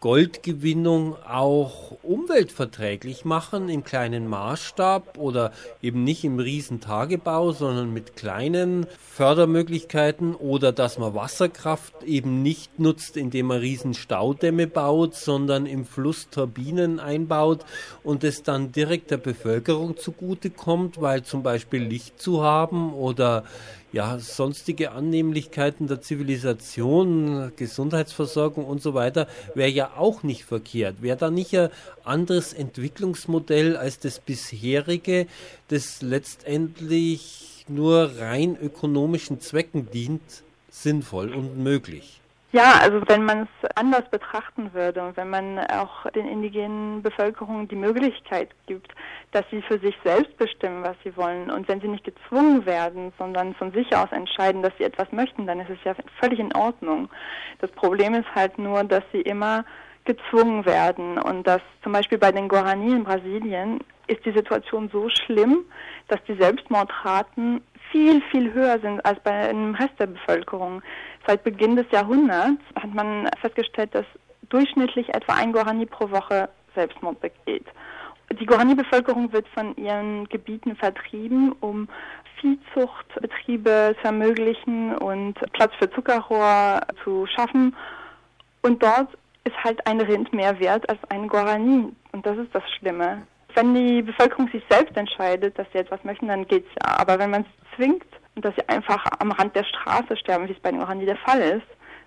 Goldgewinnung 0.00 1.14
auch 1.28 1.98
umweltverträglich 2.02 3.26
machen 3.26 3.68
im 3.68 3.84
kleinen 3.84 4.28
Maßstab 4.28 5.18
oder 5.18 5.52
eben 5.82 6.04
nicht 6.04 6.24
im 6.24 6.38
Riesentagebau, 6.38 7.52
sondern 7.52 7.92
mit 7.92 8.16
kleinen 8.16 8.86
Fördermöglichkeiten 8.98 10.34
oder 10.34 10.72
dass 10.72 10.98
man 10.98 11.14
Wasserkraft 11.14 12.02
eben 12.02 12.40
nicht 12.40 12.78
nutzt, 12.78 13.18
indem 13.18 13.48
man 13.48 13.58
riesen 13.58 13.92
Staudämme 13.92 14.66
baut, 14.66 15.14
sondern 15.14 15.66
im 15.66 15.84
Fluss 15.84 16.30
Turbinen 16.30 16.98
einbaut 16.98 17.66
und 18.02 18.24
es 18.24 18.42
dann 18.42 18.72
direkt 18.72 19.10
der 19.10 19.18
Bevölkerung 19.18 19.98
zugutekommt, 19.98 21.02
weil 21.02 21.24
zum 21.24 21.42
Beispiel 21.42 21.82
Licht 21.82 22.18
zu 22.18 22.42
haben 22.42 22.94
oder 22.94 23.44
ja, 23.92 24.18
sonstige 24.18 24.92
Annehmlichkeiten 24.92 25.88
der 25.88 26.00
Zivilisation, 26.00 27.52
Gesundheitsversorgung 27.56 28.64
und 28.64 28.82
so 28.82 28.94
weiter, 28.94 29.26
wäre 29.54 29.70
ja 29.70 29.92
auch 29.96 30.22
nicht 30.22 30.44
verkehrt. 30.44 31.02
Wäre 31.02 31.16
da 31.16 31.30
nicht 31.30 31.56
ein 31.56 31.70
anderes 32.04 32.52
Entwicklungsmodell 32.52 33.76
als 33.76 33.98
das 33.98 34.20
bisherige, 34.20 35.26
das 35.68 36.02
letztendlich 36.02 37.64
nur 37.68 38.12
rein 38.18 38.56
ökonomischen 38.60 39.40
Zwecken 39.40 39.90
dient, 39.90 40.42
sinnvoll 40.70 41.34
und 41.34 41.58
möglich? 41.58 42.19
Ja, 42.52 42.80
also 42.82 43.00
wenn 43.06 43.24
man 43.24 43.42
es 43.42 43.70
anders 43.76 44.10
betrachten 44.10 44.74
würde 44.74 45.02
und 45.04 45.16
wenn 45.16 45.30
man 45.30 45.60
auch 45.70 46.10
den 46.10 46.26
indigenen 46.26 47.00
Bevölkerungen 47.00 47.68
die 47.68 47.76
Möglichkeit 47.76 48.48
gibt, 48.66 48.92
dass 49.30 49.44
sie 49.52 49.62
für 49.62 49.78
sich 49.78 49.96
selbst 50.02 50.36
bestimmen, 50.36 50.82
was 50.82 50.96
sie 51.04 51.16
wollen 51.16 51.48
und 51.48 51.68
wenn 51.68 51.80
sie 51.80 51.86
nicht 51.86 52.02
gezwungen 52.02 52.66
werden, 52.66 53.12
sondern 53.18 53.54
von 53.54 53.70
sich 53.70 53.94
aus 53.94 54.10
entscheiden, 54.10 54.62
dass 54.62 54.72
sie 54.78 54.84
etwas 54.84 55.12
möchten, 55.12 55.46
dann 55.46 55.60
ist 55.60 55.70
es 55.70 55.78
ja 55.84 55.94
völlig 56.20 56.40
in 56.40 56.52
Ordnung. 56.56 57.08
Das 57.60 57.70
Problem 57.70 58.14
ist 58.14 58.34
halt 58.34 58.58
nur, 58.58 58.82
dass 58.82 59.04
sie 59.12 59.20
immer 59.20 59.64
gezwungen 60.04 60.66
werden 60.66 61.18
und 61.18 61.46
dass 61.46 61.62
zum 61.84 61.92
Beispiel 61.92 62.18
bei 62.18 62.32
den 62.32 62.48
Guarani 62.48 62.90
in 62.90 63.04
Brasilien 63.04 63.78
ist 64.08 64.24
die 64.24 64.32
Situation 64.32 64.90
so 64.92 65.08
schlimm, 65.08 65.64
dass 66.08 66.18
die 66.24 66.34
Selbstmordraten 66.34 67.62
viel, 67.90 68.20
viel 68.30 68.52
höher 68.52 68.78
sind 68.80 69.04
als 69.04 69.20
bei 69.20 69.48
dem 69.48 69.74
Rest 69.74 69.98
der 69.98 70.06
Bevölkerung. 70.06 70.82
Seit 71.26 71.44
Beginn 71.44 71.76
des 71.76 71.86
Jahrhunderts 71.90 72.62
hat 72.74 72.94
man 72.94 73.28
festgestellt, 73.40 73.94
dass 73.94 74.06
durchschnittlich 74.48 75.08
etwa 75.14 75.34
ein 75.34 75.52
Guarani 75.52 75.86
pro 75.86 76.10
Woche 76.10 76.48
Selbstmord 76.74 77.20
begeht. 77.20 77.66
Die 78.38 78.46
Guarani-Bevölkerung 78.46 79.32
wird 79.32 79.48
von 79.48 79.76
ihren 79.76 80.28
Gebieten 80.28 80.76
vertrieben, 80.76 81.52
um 81.60 81.88
Viehzuchtbetriebe 82.40 83.96
zu 84.00 84.06
ermöglichen 84.06 84.94
und 84.96 85.34
Platz 85.52 85.72
für 85.78 85.90
Zuckerrohr 85.90 86.80
zu 87.02 87.26
schaffen. 87.26 87.74
Und 88.62 88.82
dort 88.82 89.08
ist 89.44 89.56
halt 89.64 89.84
ein 89.86 90.00
Rind 90.00 90.32
mehr 90.32 90.58
wert 90.60 90.88
als 90.88 91.00
ein 91.08 91.28
Guarani. 91.28 91.92
Und 92.12 92.24
das 92.26 92.38
ist 92.38 92.54
das 92.54 92.62
Schlimme. 92.78 93.22
Wenn 93.54 93.74
die 93.74 94.02
Bevölkerung 94.02 94.48
sich 94.48 94.62
selbst 94.70 94.96
entscheidet, 94.96 95.58
dass 95.58 95.66
sie 95.72 95.78
etwas 95.78 96.02
möchten, 96.04 96.28
dann 96.28 96.46
geht's 96.46 96.68
ja. 96.80 96.98
Aber 96.98 97.18
wenn 97.18 97.30
man 97.30 97.44
sie 97.44 97.76
zwingt, 97.76 98.06
und 98.40 98.46
dass 98.46 98.54
sie 98.54 98.66
einfach 98.70 99.04
am 99.18 99.32
Rand 99.32 99.54
der 99.54 99.64
Straße 99.64 100.16
sterben, 100.16 100.48
wie 100.48 100.52
es 100.52 100.60
bei 100.60 100.70
den 100.70 100.80
Oranje 100.80 101.04
der 101.04 101.18
Fall 101.18 101.40
ist, 101.40 101.66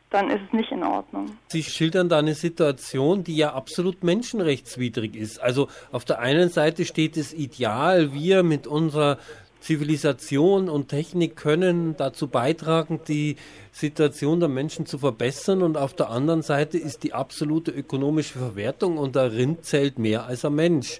dann 0.09 0.31
ist 0.31 0.41
es 0.47 0.53
nicht 0.53 0.71
in 0.71 0.81
Ordnung. 0.81 1.37
Sie 1.49 1.61
schildern 1.61 2.09
da 2.09 2.17
eine 2.17 2.33
Situation, 2.33 3.23
die 3.23 3.35
ja 3.35 3.53
absolut 3.53 4.03
menschenrechtswidrig 4.03 5.15
ist. 5.15 5.39
Also 5.39 5.67
auf 5.91 6.05
der 6.05 6.19
einen 6.19 6.49
Seite 6.49 6.85
steht 6.85 7.17
das 7.17 7.33
Ideal, 7.33 8.13
wir 8.13 8.41
mit 8.41 8.65
unserer 8.65 9.19
Zivilisation 9.59 10.69
und 10.69 10.87
Technik 10.87 11.35
können 11.35 11.95
dazu 11.97 12.27
beitragen, 12.27 12.99
die 13.07 13.35
Situation 13.71 14.39
der 14.39 14.49
Menschen 14.49 14.87
zu 14.87 14.97
verbessern 14.97 15.61
und 15.61 15.77
auf 15.77 15.93
der 15.93 16.09
anderen 16.09 16.41
Seite 16.41 16.79
ist 16.79 17.03
die 17.03 17.13
absolute 17.13 17.69
ökonomische 17.69 18.39
Verwertung 18.39 18.97
und 18.97 19.15
der 19.15 19.33
Rind 19.33 19.65
zählt 19.65 19.99
mehr 19.99 20.25
als 20.25 20.43
ein 20.45 20.55
Mensch. 20.55 20.99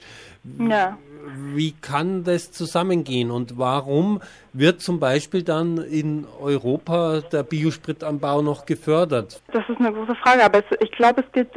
Ja 0.59 0.97
wie 1.25 1.73
kann 1.73 2.23
das 2.23 2.51
zusammengehen 2.51 3.31
und 3.31 3.57
warum 3.57 4.21
wird 4.51 4.81
zum 4.81 4.99
Beispiel 4.99 5.43
dann 5.43 5.77
in 5.77 6.27
Europa 6.41 7.21
der 7.21 7.43
Biospritanbau 7.43 8.41
noch 8.41 8.65
gefördert? 8.65 9.41
Das 9.51 9.67
ist 9.69 9.79
eine 9.79 9.93
große 9.93 10.15
Frage, 10.15 10.43
aber 10.43 10.63
ich 10.79 10.91
glaube, 10.91 11.23
es 11.25 11.31
geht 11.31 11.49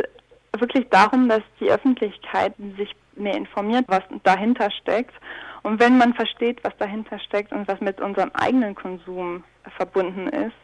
wirklich 0.58 0.88
darum, 0.90 1.28
dass 1.28 1.42
die 1.60 1.70
Öffentlichkeit 1.70 2.54
sich 2.78 2.94
mehr 3.16 3.36
informiert, 3.36 3.84
was 3.88 4.02
dahinter 4.22 4.70
steckt. 4.70 5.14
Und 5.62 5.80
wenn 5.80 5.98
man 5.98 6.14
versteht, 6.14 6.62
was 6.62 6.76
dahinter 6.78 7.18
steckt 7.18 7.52
und 7.52 7.66
was 7.66 7.80
mit 7.80 8.00
unserem 8.00 8.30
eigenen 8.34 8.74
Konsum 8.74 9.42
verbunden 9.76 10.28
ist, 10.28 10.54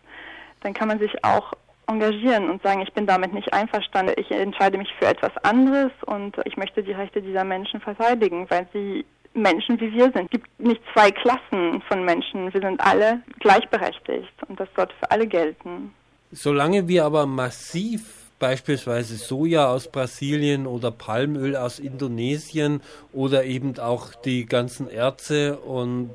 dann 0.61 0.75
kann 0.75 0.89
man 0.89 0.99
sich 0.99 1.25
auch 1.25 1.53
engagieren 1.87 2.51
und 2.51 2.63
sagen, 2.63 2.83
ich 2.83 2.93
bin 2.93 3.07
damit 3.07 3.33
nicht 3.33 3.53
einverstanden, 3.53 4.15
ich 4.17 4.31
entscheide 4.31 4.79
mich 4.79 4.89
für 4.99 5.07
etwas 5.07 5.33
anderes 5.43 5.93
und 6.07 6.37
ich 6.45 6.57
möchte 6.57 6.83
die 6.83 6.93
Rechte 6.93 7.21
dieser 7.23 7.45
Menschen 7.45 7.81
verteidigen, 7.81 8.47
weil 8.49 8.67
sie 8.73 9.05
Menschen 9.35 9.81
wie 9.81 9.93
wir 9.93 10.05
sind. 10.13 10.25
Es 10.25 10.31
gibt 10.31 10.61
nicht 10.61 10.83
zwei 10.93 11.11
Klassen 11.11 11.83
von 11.89 12.05
Menschen. 12.05 12.53
Wir 12.53 12.61
sind 12.61 12.81
alle 12.81 13.23
gleichberechtigt 13.41 14.33
und 14.49 14.61
das 14.61 14.69
sollte 14.77 14.95
für 14.99 15.11
alle 15.11 15.27
gelten. 15.27 15.95
Solange 16.31 16.89
wir 16.89 17.05
aber 17.05 17.27
massiv 17.27 18.23
beispielsweise 18.39 19.17
Soja 19.17 19.69
aus 19.69 19.91
Brasilien 19.91 20.67
oder 20.67 20.91
Palmöl 20.91 21.57
aus 21.57 21.79
Indonesien 21.79 22.83
oder 23.13 23.45
eben 23.45 23.79
auch 23.79 24.15
die 24.15 24.47
ganzen 24.47 24.91
Erze 24.91 25.59
und 25.59 26.11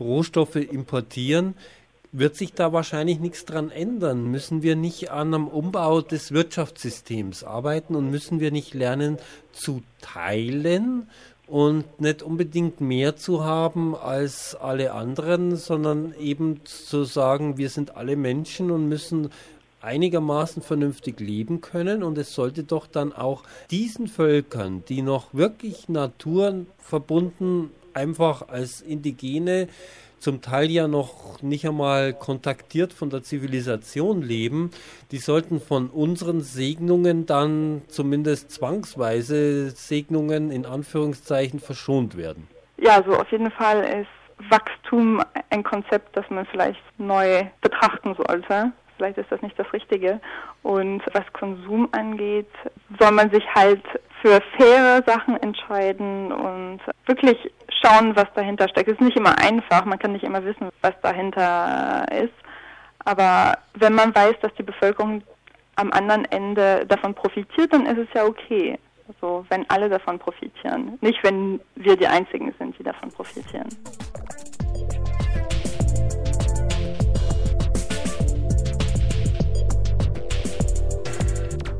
Rohstoffe 0.00 0.56
importieren, 0.56 1.54
wird 2.18 2.34
sich 2.34 2.54
da 2.54 2.72
wahrscheinlich 2.72 3.20
nichts 3.20 3.44
dran 3.44 3.70
ändern. 3.70 4.24
Müssen 4.24 4.62
wir 4.62 4.74
nicht 4.74 5.10
an 5.10 5.34
einem 5.34 5.48
Umbau 5.48 6.00
des 6.00 6.32
Wirtschaftssystems 6.32 7.44
arbeiten 7.44 7.94
und 7.94 8.10
müssen 8.10 8.40
wir 8.40 8.50
nicht 8.50 8.72
lernen 8.72 9.18
zu 9.52 9.82
teilen 10.00 11.08
und 11.46 12.00
nicht 12.00 12.22
unbedingt 12.22 12.80
mehr 12.80 13.16
zu 13.16 13.44
haben 13.44 13.94
als 13.94 14.54
alle 14.54 14.92
anderen, 14.92 15.56
sondern 15.56 16.14
eben 16.18 16.62
zu 16.64 17.04
sagen, 17.04 17.58
wir 17.58 17.68
sind 17.68 17.96
alle 17.96 18.16
Menschen 18.16 18.70
und 18.70 18.88
müssen 18.88 19.30
einigermaßen 19.80 20.62
vernünftig 20.62 21.20
leben 21.20 21.60
können 21.60 22.02
und 22.02 22.18
es 22.18 22.34
sollte 22.34 22.64
doch 22.64 22.86
dann 22.86 23.12
auch 23.12 23.44
diesen 23.70 24.08
Völkern, 24.08 24.82
die 24.88 25.02
noch 25.02 25.32
wirklich 25.32 25.88
naturverbunden 25.88 27.70
einfach 27.94 28.48
als 28.48 28.80
Indigene 28.80 29.68
zum 30.18 30.42
Teil 30.42 30.70
ja 30.70 30.88
noch 30.88 31.42
nicht 31.42 31.66
einmal 31.66 32.12
kontaktiert 32.12 32.92
von 32.92 33.10
der 33.10 33.22
Zivilisation 33.22 34.22
leben, 34.22 34.70
die 35.10 35.18
sollten 35.18 35.60
von 35.60 35.88
unseren 35.88 36.40
Segnungen 36.40 37.26
dann 37.26 37.82
zumindest 37.88 38.50
zwangsweise 38.50 39.70
Segnungen 39.70 40.50
in 40.50 40.66
Anführungszeichen 40.66 41.60
verschont 41.60 42.16
werden. 42.16 42.48
Ja, 42.78 43.02
so 43.06 43.12
auf 43.12 43.30
jeden 43.30 43.50
Fall 43.50 43.82
ist 43.84 44.50
Wachstum 44.50 45.22
ein 45.50 45.62
Konzept, 45.62 46.16
das 46.16 46.28
man 46.30 46.46
vielleicht 46.46 46.80
neu 46.98 47.44
betrachten 47.60 48.14
sollte. 48.14 48.72
Vielleicht 48.96 49.18
ist 49.18 49.30
das 49.30 49.42
nicht 49.42 49.58
das 49.58 49.70
Richtige. 49.72 50.20
Und 50.62 51.02
was 51.12 51.24
Konsum 51.32 51.88
angeht, 51.92 52.48
soll 52.98 53.12
man 53.12 53.30
sich 53.30 53.44
halt 53.54 53.82
für 54.26 54.40
faire 54.58 55.04
Sachen 55.06 55.40
entscheiden 55.40 56.32
und 56.32 56.80
wirklich 57.06 57.38
schauen, 57.80 58.16
was 58.16 58.26
dahinter 58.34 58.68
steckt. 58.68 58.88
Es 58.88 58.94
ist 58.94 59.00
nicht 59.00 59.16
immer 59.16 59.38
einfach, 59.38 59.84
man 59.84 60.00
kann 60.00 60.12
nicht 60.12 60.24
immer 60.24 60.44
wissen, 60.44 60.68
was 60.82 60.94
dahinter 61.00 62.04
ist. 62.10 62.34
Aber 63.04 63.56
wenn 63.74 63.94
man 63.94 64.12
weiß, 64.12 64.34
dass 64.42 64.52
die 64.54 64.64
Bevölkerung 64.64 65.22
am 65.76 65.92
anderen 65.92 66.24
Ende 66.24 66.84
davon 66.86 67.14
profitiert, 67.14 67.72
dann 67.72 67.86
ist 67.86 67.98
es 67.98 68.08
ja 68.14 68.24
okay. 68.24 68.76
Also 69.06 69.46
wenn 69.48 69.70
alle 69.70 69.88
davon 69.88 70.18
profitieren. 70.18 70.98
Nicht, 71.02 71.22
wenn 71.22 71.60
wir 71.76 71.96
die 71.96 72.08
Einzigen 72.08 72.52
sind, 72.58 72.76
die 72.80 72.82
davon 72.82 73.10
profitieren. 73.10 73.68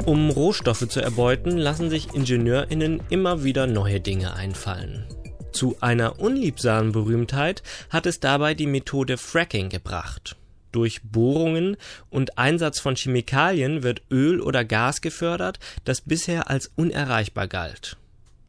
Um 0.06 0.30
Rohstoffe 0.30 0.86
zu 0.88 1.00
erbeuten, 1.00 1.58
lassen 1.58 1.90
sich 1.90 2.14
IngenieurInnen 2.14 3.02
immer 3.10 3.42
wieder 3.42 3.66
neue 3.66 4.00
Dinge 4.00 4.34
einfallen. 4.34 5.04
Zu 5.50 5.78
einer 5.80 6.20
unliebsamen 6.20 6.92
Berühmtheit 6.92 7.64
hat 7.90 8.06
es 8.06 8.20
dabei 8.20 8.54
die 8.54 8.68
Methode 8.68 9.18
Fracking 9.18 9.68
gebracht. 9.68 10.36
Durch 10.70 11.02
Bohrungen 11.02 11.76
und 12.08 12.38
Einsatz 12.38 12.78
von 12.78 12.94
Chemikalien 12.94 13.82
wird 13.82 14.02
Öl 14.08 14.40
oder 14.40 14.64
Gas 14.64 15.00
gefördert, 15.00 15.58
das 15.84 16.02
bisher 16.02 16.48
als 16.50 16.70
unerreichbar 16.76 17.48
galt. 17.48 17.96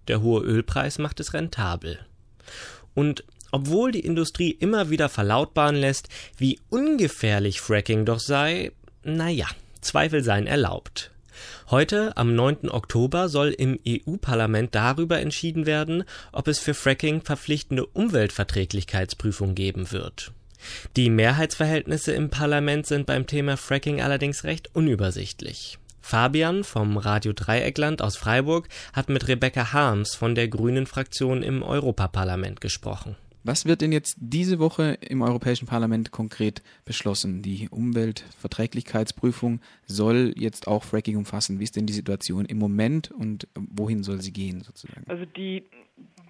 Der 0.08 0.22
hohe 0.22 0.44
Ölpreis 0.44 1.00
macht 1.00 1.20
es 1.20 1.34
rentabel. 1.34 1.98
Und 2.94 3.24
obwohl 3.52 3.92
die 3.92 4.06
Industrie 4.06 4.52
immer 4.52 4.92
wieder 4.92 5.10
verlautbaren 5.10 5.76
lässt, 5.76 6.10
wie 6.38 6.60
ungefährlich 6.70 7.62
Fracking 7.62 8.06
doch 8.06 8.20
sei, 8.20 8.74
naja, 9.04 9.48
Zweifel 9.82 10.24
seien 10.24 10.46
erlaubt. 10.46 11.10
Heute, 11.70 12.16
am 12.16 12.36
9. 12.36 12.70
Oktober, 12.70 13.30
soll 13.30 13.50
im 13.50 13.80
EU-Parlament 13.88 14.76
darüber 14.76 15.20
entschieden 15.20 15.66
werden, 15.66 16.04
ob 16.32 16.48
es 16.48 16.60
für 16.60 16.74
Fracking 16.74 17.22
verpflichtende 17.22 17.86
Umweltverträglichkeitsprüfung 17.86 19.56
geben 19.56 19.92
wird. 19.92 20.32
Die 20.96 21.10
Mehrheitsverhältnisse 21.10 22.14
im 22.14 22.30
Parlament 22.30 22.88
sind 22.88 23.06
beim 23.06 23.28
Thema 23.28 23.58
Fracking 23.58 24.02
allerdings 24.02 24.44
recht 24.44 24.70
unübersichtlich. 24.74 25.78
Fabian 26.02 26.64
vom 26.64 26.98
Radio 26.98 27.34
Dreieckland 27.34 28.02
aus 28.02 28.16
Freiburg 28.16 28.70
hat 28.94 29.10
mit 29.10 29.28
Rebecca 29.28 29.74
Harms 29.74 30.16
von 30.16 30.36
der 30.36 30.48
Grünen 30.48 30.86
Fraktion 30.86 31.44
im 31.44 31.64
Europaparlament 31.64 32.62
gesprochen. 32.62 33.18
Was 33.44 33.66
wird 33.66 33.82
denn 33.82 33.92
jetzt 33.92 34.18
diese 34.20 34.60
Woche 34.60 34.98
im 35.02 35.22
Europäischen 35.22 35.68
Parlament 35.68 36.12
konkret 36.12 36.62
beschlossen? 36.86 37.42
Die 37.42 37.70
Umweltverträglichkeitsprüfung 37.70 39.62
soll 39.86 40.34
jetzt 40.36 40.68
auch 40.68 40.84
Fracking 40.84 41.18
umfassen. 41.18 41.60
Wie 41.60 41.64
ist 41.64 41.76
denn 41.76 41.86
die 41.86 41.94
Situation 41.94 42.46
im 42.46 42.58
Moment 42.58 43.12
und 43.12 43.48
wohin 43.56 44.04
soll 44.04 44.22
sie 44.22 44.34
gehen 44.34 44.62
sozusagen? 44.62 45.06
Also 45.08 45.26
die 45.26 45.64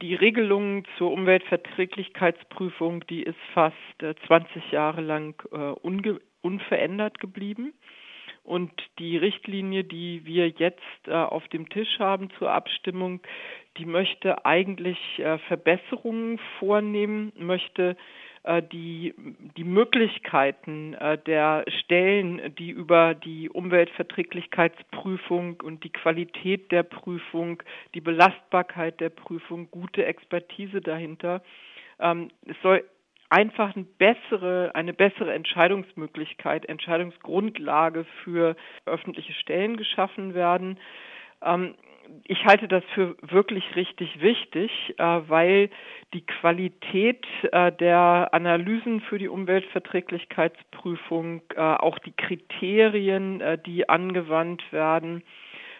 die 0.02 0.16
Regelung 0.16 0.84
zur 0.98 1.12
Umweltverträglichkeitsprüfung, 1.12 3.06
die 3.08 3.24
ist 3.24 3.40
fast 3.54 3.76
20 4.00 4.56
äh, 4.56 4.76
Jahre 4.76 5.02
lang 5.02 5.42
äh, 5.52 5.74
unverändert 6.42 7.20
geblieben. 7.20 7.74
Und 8.48 8.72
die 8.98 9.18
Richtlinie, 9.18 9.84
die 9.84 10.24
wir 10.24 10.48
jetzt 10.48 10.80
äh, 11.06 11.12
auf 11.12 11.46
dem 11.50 11.68
Tisch 11.68 12.00
haben 12.00 12.30
zur 12.40 12.50
Abstimmung, 12.50 13.20
die 13.76 13.86
möchte 13.86 14.46
eigentlich 14.46 14.98
äh, 15.20 15.38
Verbesserungen 15.50 16.40
vornehmen, 16.58 17.34
möchte 17.38 17.98
äh, 18.44 18.64
die, 18.64 19.14
die 19.58 19.66
Möglichkeiten 19.66 20.94
äh, 20.94 21.18
der 21.18 21.66
Stellen, 21.84 22.56
die 22.58 22.70
über 22.70 23.16
die 23.16 23.50
Umweltverträglichkeitsprüfung 23.50 25.60
und 25.62 25.84
die 25.84 25.92
Qualität 25.92 26.72
der 26.72 26.84
Prüfung, 26.84 27.62
die 27.96 28.02
Belastbarkeit 28.02 29.02
der 29.02 29.10
Prüfung, 29.10 29.70
gute 29.72 30.06
Expertise 30.06 30.80
dahinter, 30.80 31.42
ähm, 32.00 32.30
es 32.46 32.56
soll 32.64 32.86
einfach 33.30 33.76
eine 33.76 33.86
bessere, 33.86 34.72
eine 34.74 34.94
bessere 34.94 35.34
Entscheidungsmöglichkeit, 35.34 36.66
Entscheidungsgrundlage 36.66 38.06
für 38.24 38.56
öffentliche 38.86 39.34
Stellen 39.34 39.78
geschaffen 39.78 40.34
werden. 40.34 40.80
Ähm, 41.42 41.76
ich 42.26 42.46
halte 42.46 42.68
das 42.68 42.84
für 42.94 43.16
wirklich 43.22 43.76
richtig 43.76 44.22
wichtig, 44.22 44.72
äh, 44.98 45.04
weil 45.04 45.70
die 46.14 46.24
Qualität 46.26 47.26
äh, 47.52 47.72
der 47.72 48.30
Analysen 48.32 49.02
für 49.02 49.18
die 49.18 49.28
Umweltverträglichkeitsprüfung, 49.28 51.42
äh, 51.56 51.60
auch 51.60 51.98
die 52.00 52.14
Kriterien, 52.14 53.44
die 53.66 53.90
angewandt 53.90 54.64
werden, 54.72 55.24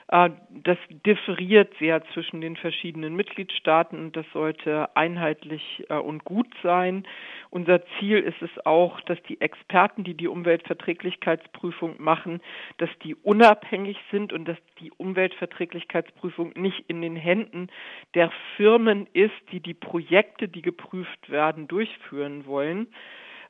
das 0.10 0.78
differiert 1.06 1.74
sehr 1.80 2.02
zwischen 2.14 2.40
den 2.40 2.56
verschiedenen 2.56 3.16
Mitgliedstaaten 3.16 4.00
und 4.00 4.16
das 4.16 4.26
sollte 4.32 4.96
einheitlich 4.96 5.84
äh, 5.90 5.96
und 5.96 6.24
gut 6.24 6.48
sein. 6.64 7.06
Unser 7.50 7.82
Ziel 8.00 8.20
ist 8.20 8.42
es 8.42 8.66
auch, 8.66 9.02
dass 9.02 9.22
die 9.24 9.42
Experten, 9.42 10.06
die 10.06 10.14
die 10.14 10.30
Umweltverträglichkeitsprüfung 10.30 11.96
machen, 11.98 12.42
dass 12.78 12.90
die 13.04 13.16
unabhängig 13.16 13.98
sind 14.10 14.32
und 14.32 14.48
dass 14.48 14.58
die 14.80 14.92
Umweltverträglichkeitsprüfung 14.92 16.54
nicht 16.56 16.86
in 16.88 17.02
den 17.02 17.18
Händen 17.18 17.68
der 18.14 18.32
Firmen 18.56 19.08
ist, 19.12 19.36
die 19.52 19.60
die 19.60 19.74
Projekte, 19.74 20.48
die 20.48 20.62
geprüft 20.62 21.30
werden, 21.30 21.68
durchführen 21.68 22.46
wollen. 22.46 22.88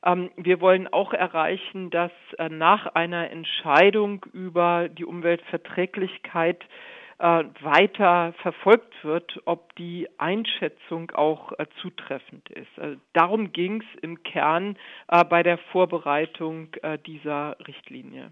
Ähm, 0.06 0.32
wir 0.36 0.62
wollen 0.62 0.88
auch 0.88 1.14
erreichen, 1.14 1.90
dass 1.90 2.12
äh, 2.38 2.50
nach 2.50 2.88
einer 2.88 3.30
Entscheidung 3.32 4.26
über 4.34 4.90
die 4.90 5.06
Umweltverträglichkeit 5.06 6.64
äh, 7.20 7.44
weiter 7.62 8.34
verfolgt 8.42 9.04
wird, 9.04 9.42
ob 9.46 9.76
die 9.76 10.08
Einschätzung 10.18 11.12
auch 11.12 11.52
äh, 11.54 11.66
zutreffend 11.82 12.50
ist. 12.50 12.80
Also 12.80 12.98
darum 13.14 13.52
ging 13.52 13.82
es 13.82 14.00
im 14.02 14.22
Kern 14.24 14.78
bei 15.30 15.42
der 15.42 15.58
Vorbereitung 15.58 16.70
dieser 17.06 17.58
Richtlinie. 17.66 18.32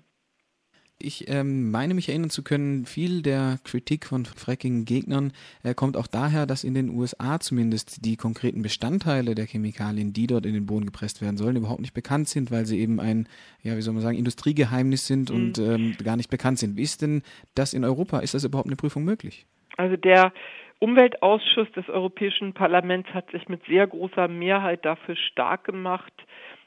Ich 0.98 1.30
ähm, 1.30 1.72
meine 1.72 1.94
mich 1.94 2.08
erinnern 2.08 2.30
zu 2.30 2.42
können, 2.42 2.86
viel 2.86 3.22
der 3.22 3.58
Kritik 3.66 4.06
von 4.06 4.24
Fracking-Gegnern 4.24 5.34
äh, 5.64 5.74
kommt 5.74 5.98
auch 5.98 6.08
daher, 6.08 6.46
dass 6.46 6.64
in 6.64 6.74
den 6.74 6.90
USA 6.90 7.38
zumindest 7.42 8.06
die 8.06 8.16
konkreten 8.16 8.62
Bestandteile 8.62 9.36
der 9.36 9.46
Chemikalien, 9.46 10.14
die 10.14 10.26
dort 10.26 10.46
in 10.46 10.54
den 10.54 10.66
Boden 10.66 10.86
gepresst 10.86 11.22
werden 11.22 11.36
sollen, 11.36 11.58
überhaupt 11.58 11.82
nicht 11.82 11.94
bekannt 11.94 12.30
sind, 12.30 12.50
weil 12.50 12.66
sie 12.66 12.80
eben 12.80 13.02
ein, 13.02 13.28
ja, 13.62 13.76
wie 13.76 13.82
soll 13.82 13.94
man 13.94 14.04
sagen, 14.04 14.18
Industriegeheimnis 14.18 15.06
sind 15.06 15.32
mhm. 15.32 15.36
und 15.36 15.58
ähm, 15.60 15.98
gar 16.02 16.16
nicht 16.16 16.30
bekannt 16.30 16.60
sind. 16.60 16.78
Wie 16.78 16.84
ist 16.84 17.02
denn 17.02 17.24
das 17.56 17.74
in 17.74 17.84
Europa? 17.84 18.20
Ist 18.20 18.34
das 18.34 18.46
überhaupt 18.46 18.68
eine 18.68 18.78
Prüfung 18.78 19.04
möglich? 19.04 19.46
Also 19.76 19.98
der 19.98 20.32
Umweltausschuss 20.80 21.70
des 21.74 21.90
Europäischen 21.90 22.54
Parlaments 22.54 23.10
hat 23.10 23.30
sich 23.32 23.50
mit 23.50 23.66
sehr 23.66 23.86
großer 23.86 24.30
Mehrheit 24.30 24.86
dafür 24.86 25.18
stark 25.18 25.66
gemacht, 25.66 26.14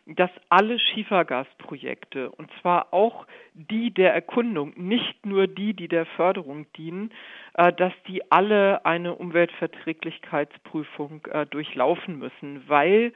dass 0.09 0.31
alle 0.49 0.79
Schiefergasprojekte, 0.79 2.31
und 2.31 2.51
zwar 2.61 2.95
auch 2.95 3.27
die 3.53 3.93
der 3.93 4.15
Erkundung, 4.15 4.73
nicht 4.77 5.27
nur 5.27 5.47
die, 5.47 5.75
die 5.75 5.89
der 5.89 6.07
Förderung 6.07 6.67
dienen, 6.77 7.13
äh, 7.55 7.73
dass 7.73 7.93
die 8.07 8.31
alle 8.33 8.87
eine 8.87 9.15
Umweltverträglichkeitsprüfung 9.15 11.27
äh, 11.27 11.45
durchlaufen 11.47 12.19
müssen, 12.19 12.65
weil 12.69 13.13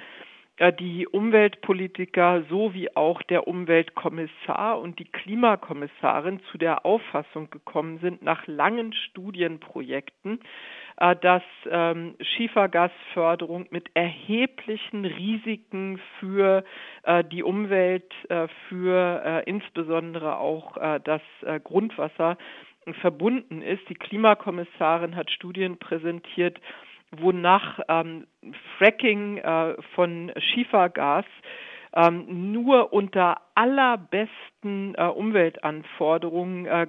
die 0.70 1.09
Umweltpolitiker 1.09 2.44
sowie 2.48 2.88
auch 2.94 3.22
der 3.22 3.48
Umweltkommissar 3.48 4.79
und 4.81 4.98
die 5.01 5.07
Klimakommissarin 5.07 6.40
zu 6.51 6.59
der 6.59 6.87
Auffassung 6.87 7.51
gekommen 7.51 7.98
sind, 7.98 8.22
nach 8.22 8.46
langen 8.46 8.92
Studienprojekten, 8.92 10.38
äh, 10.98 11.16
dass 11.16 11.42
ähm, 11.68 12.14
Schiefergasförderung 12.20 13.66
mit 13.70 13.90
erheblichen 13.94 15.05
Risiken 15.05 16.01
für 16.20 16.62
äh, 17.03 17.25
die 17.25 17.42
Umwelt, 17.42 18.12
für 18.68 19.42
insbesondere 19.46 20.38
auch 20.38 20.77
das 21.05 21.22
Grundwasser 21.64 22.37
verbunden 23.01 23.62
ist. 23.62 23.88
Die 23.88 23.94
Klimakommissarin 23.94 25.16
hat 25.16 25.31
Studien 25.31 25.79
präsentiert, 25.79 26.59
wonach 27.18 27.81
ähm, 27.88 28.27
Fracking 28.79 29.38
äh, 29.38 29.75
von 29.94 30.33
Schiefergas 30.38 31.27
ähm, 31.94 32.53
nur 32.53 32.92
unter 32.92 33.40
allerbesten 33.55 34.94
äh, 34.94 35.05
Umweltanforderungen 35.05 36.66
äh, 36.66 36.87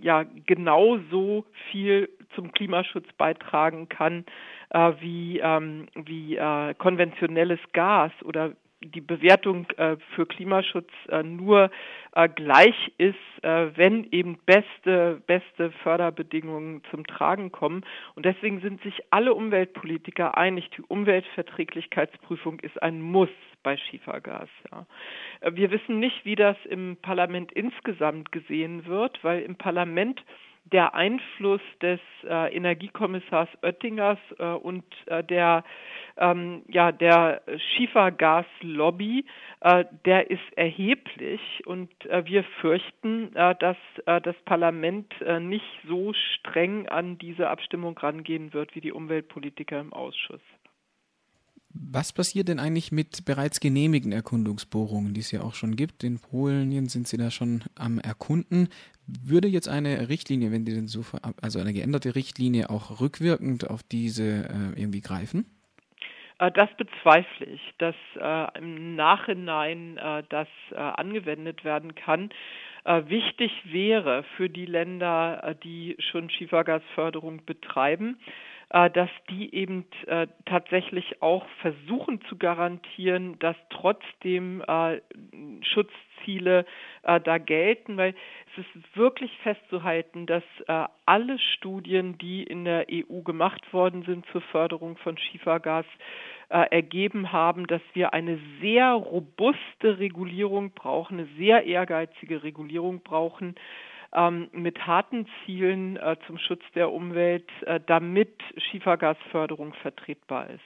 ja 0.00 0.24
genauso 0.46 1.44
viel 1.70 2.08
zum 2.34 2.52
Klimaschutz 2.52 3.06
beitragen 3.16 3.88
kann 3.88 4.24
äh, 4.70 4.92
wie 5.00 5.38
ähm, 5.38 5.86
wie 5.94 6.36
äh, 6.36 6.74
konventionelles 6.74 7.60
Gas 7.72 8.12
oder 8.24 8.52
die 8.82 9.00
Bewertung 9.00 9.66
äh, 9.76 9.96
für 10.14 10.26
Klimaschutz 10.26 10.88
äh, 11.08 11.22
nur 11.22 11.70
äh, 12.12 12.28
gleich 12.28 12.92
ist, 12.96 13.16
äh, 13.42 13.76
wenn 13.76 14.10
eben 14.10 14.38
beste, 14.46 15.22
beste 15.26 15.70
Förderbedingungen 15.82 16.82
zum 16.90 17.06
Tragen 17.06 17.52
kommen. 17.52 17.84
Und 18.14 18.24
deswegen 18.24 18.60
sind 18.60 18.82
sich 18.82 19.00
alle 19.10 19.34
Umweltpolitiker 19.34 20.36
einig, 20.36 20.70
die 20.70 20.82
Umweltverträglichkeitsprüfung 20.82 22.60
ist 22.60 22.82
ein 22.82 23.02
Muss 23.02 23.28
bei 23.62 23.76
Schiefergas. 23.76 24.48
Ja. 24.70 24.86
Äh, 25.40 25.54
wir 25.54 25.70
wissen 25.70 25.98
nicht, 25.98 26.24
wie 26.24 26.36
das 26.36 26.56
im 26.64 26.96
Parlament 27.02 27.52
insgesamt 27.52 28.32
gesehen 28.32 28.86
wird, 28.86 29.22
weil 29.22 29.42
im 29.42 29.56
Parlament 29.56 30.22
der 30.64 30.94
Einfluss 30.94 31.60
des 31.82 32.00
äh, 32.24 32.54
Energiekommissars 32.54 33.48
Oettingers 33.62 34.18
äh, 34.38 34.44
und 34.44 34.84
äh, 35.06 35.24
der 35.24 35.64
ähm, 36.16 36.62
ja 36.68 36.92
der 36.92 37.42
Schiefergaslobby, 37.56 39.24
äh, 39.60 39.84
der 40.04 40.30
ist 40.30 40.40
erheblich 40.56 41.40
und 41.66 41.90
äh, 42.06 42.24
wir 42.24 42.44
fürchten, 42.60 43.34
äh, 43.34 43.54
dass 43.56 43.76
das 44.04 44.36
Parlament 44.44 45.12
nicht 45.40 45.64
so 45.86 46.12
streng 46.12 46.88
an 46.88 47.18
diese 47.18 47.48
Abstimmung 47.48 47.96
rangehen 47.98 48.52
wird 48.52 48.74
wie 48.74 48.80
die 48.80 48.92
Umweltpolitiker 48.92 49.78
im 49.80 49.92
Ausschuss. 49.92 50.40
Was 51.72 52.12
passiert 52.12 52.48
denn 52.48 52.58
eigentlich 52.58 52.90
mit 52.90 53.24
bereits 53.24 53.60
genehmigten 53.60 54.10
Erkundungsbohrungen, 54.10 55.14
die 55.14 55.20
es 55.20 55.30
ja 55.30 55.42
auch 55.42 55.54
schon 55.54 55.76
gibt? 55.76 56.02
In 56.02 56.18
Polen 56.18 56.88
sind 56.88 57.06
sie 57.06 57.16
da 57.16 57.30
schon 57.30 57.62
am 57.76 58.00
Erkunden. 58.00 58.68
Würde 59.06 59.46
jetzt 59.46 59.68
eine 59.68 60.08
Richtlinie, 60.08 60.50
wenn 60.50 60.64
die 60.64 60.74
denn 60.74 60.88
so, 60.88 61.04
also 61.40 61.60
eine 61.60 61.72
geänderte 61.72 62.16
Richtlinie 62.16 62.70
auch 62.70 63.00
rückwirkend 63.00 63.70
auf 63.70 63.84
diese 63.84 64.48
äh, 64.48 64.80
irgendwie 64.80 65.00
greifen? 65.00 65.46
Äh, 66.40 66.50
das 66.50 66.68
bezweifle 66.76 67.46
ich, 67.46 67.62
dass 67.78 67.94
äh, 68.16 68.58
im 68.58 68.96
Nachhinein 68.96 69.96
äh, 69.96 70.24
das 70.28 70.48
äh, 70.72 70.76
angewendet 70.76 71.64
werden 71.64 71.94
kann. 71.94 72.30
Äh, 72.84 73.02
wichtig 73.06 73.52
wäre 73.64 74.24
für 74.36 74.48
die 74.48 74.66
Länder, 74.66 75.54
die 75.62 75.96
schon 75.98 76.30
Schiefergasförderung 76.30 77.44
betreiben, 77.46 78.18
dass 78.70 79.10
die 79.28 79.52
eben 79.52 79.84
tatsächlich 80.44 81.20
auch 81.22 81.44
versuchen 81.60 82.20
zu 82.28 82.36
garantieren, 82.36 83.36
dass 83.40 83.56
trotzdem 83.70 84.62
Schutzziele 85.62 86.64
da 87.02 87.38
gelten, 87.38 87.96
weil 87.96 88.14
es 88.56 88.64
ist 88.76 88.96
wirklich 88.96 89.36
festzuhalten, 89.38 90.26
dass 90.26 90.44
alle 91.04 91.38
Studien, 91.38 92.16
die 92.18 92.44
in 92.44 92.64
der 92.64 92.86
EU 92.92 93.22
gemacht 93.22 93.72
worden 93.72 94.04
sind 94.04 94.24
zur 94.26 94.40
Förderung 94.40 94.96
von 94.98 95.18
Schiefergas, 95.18 95.86
äh, 96.50 96.66
ergeben 96.72 97.30
haben, 97.30 97.68
dass 97.68 97.82
wir 97.92 98.12
eine 98.12 98.40
sehr 98.60 98.90
robuste 98.92 100.00
Regulierung 100.00 100.72
brauchen, 100.72 101.20
eine 101.20 101.28
sehr 101.38 101.64
ehrgeizige 101.64 102.42
Regulierung 102.42 103.02
brauchen, 103.04 103.54
ähm, 104.14 104.48
mit 104.52 104.86
harten 104.86 105.26
Zielen 105.44 105.96
äh, 105.96 106.16
zum 106.26 106.38
Schutz 106.38 106.62
der 106.74 106.90
Umwelt, 106.90 107.48
äh, 107.62 107.80
damit 107.86 108.32
Schiefergasförderung 108.56 109.74
vertretbar 109.74 110.50
ist. 110.50 110.60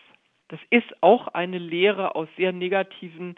Das 0.49 0.61
ist 0.71 1.03
auch 1.03 1.29
eine 1.29 1.59
Lehre 1.59 2.15
aus 2.15 2.29
sehr 2.37 2.53
negativen 2.53 3.37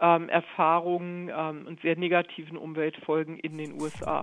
ähm, 0.00 0.28
Erfahrungen 0.28 1.30
ähm, 1.34 1.66
und 1.66 1.80
sehr 1.80 1.96
negativen 1.96 2.56
Umweltfolgen 2.56 3.38
in 3.38 3.58
den 3.58 3.80
USA. 3.80 4.22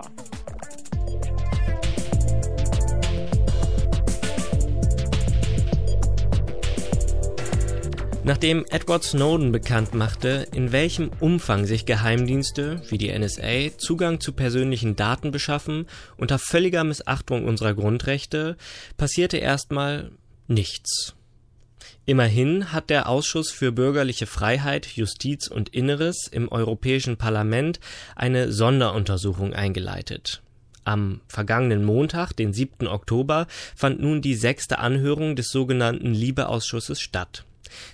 Nachdem 8.26 8.64
Edward 8.70 9.04
Snowden 9.04 9.52
bekannt 9.52 9.94
machte, 9.94 10.48
in 10.52 10.72
welchem 10.72 11.12
Umfang 11.20 11.64
sich 11.64 11.86
Geheimdienste 11.86 12.82
wie 12.88 12.98
die 12.98 13.16
NSA 13.16 13.78
Zugang 13.78 14.18
zu 14.18 14.32
persönlichen 14.32 14.96
Daten 14.96 15.30
beschaffen 15.30 15.86
unter 16.16 16.40
völliger 16.40 16.82
Missachtung 16.82 17.44
unserer 17.44 17.74
Grundrechte, 17.74 18.56
passierte 18.96 19.36
erstmal 19.36 20.10
nichts. 20.48 21.14
Immerhin 22.04 22.72
hat 22.72 22.90
der 22.90 23.08
Ausschuss 23.08 23.52
für 23.52 23.70
bürgerliche 23.70 24.26
Freiheit, 24.26 24.88
Justiz 24.88 25.46
und 25.46 25.68
Inneres 25.68 26.26
im 26.26 26.50
Europäischen 26.50 27.16
Parlament 27.16 27.78
eine 28.16 28.50
Sonderuntersuchung 28.50 29.52
eingeleitet. 29.52 30.42
Am 30.82 31.20
vergangenen 31.28 31.84
Montag, 31.84 32.32
den 32.32 32.52
7. 32.52 32.88
Oktober, 32.88 33.46
fand 33.76 34.00
nun 34.00 34.20
die 34.20 34.34
sechste 34.34 34.80
Anhörung 34.80 35.36
des 35.36 35.50
sogenannten 35.50 36.12
Liebeausschusses 36.12 37.00
statt. 37.00 37.45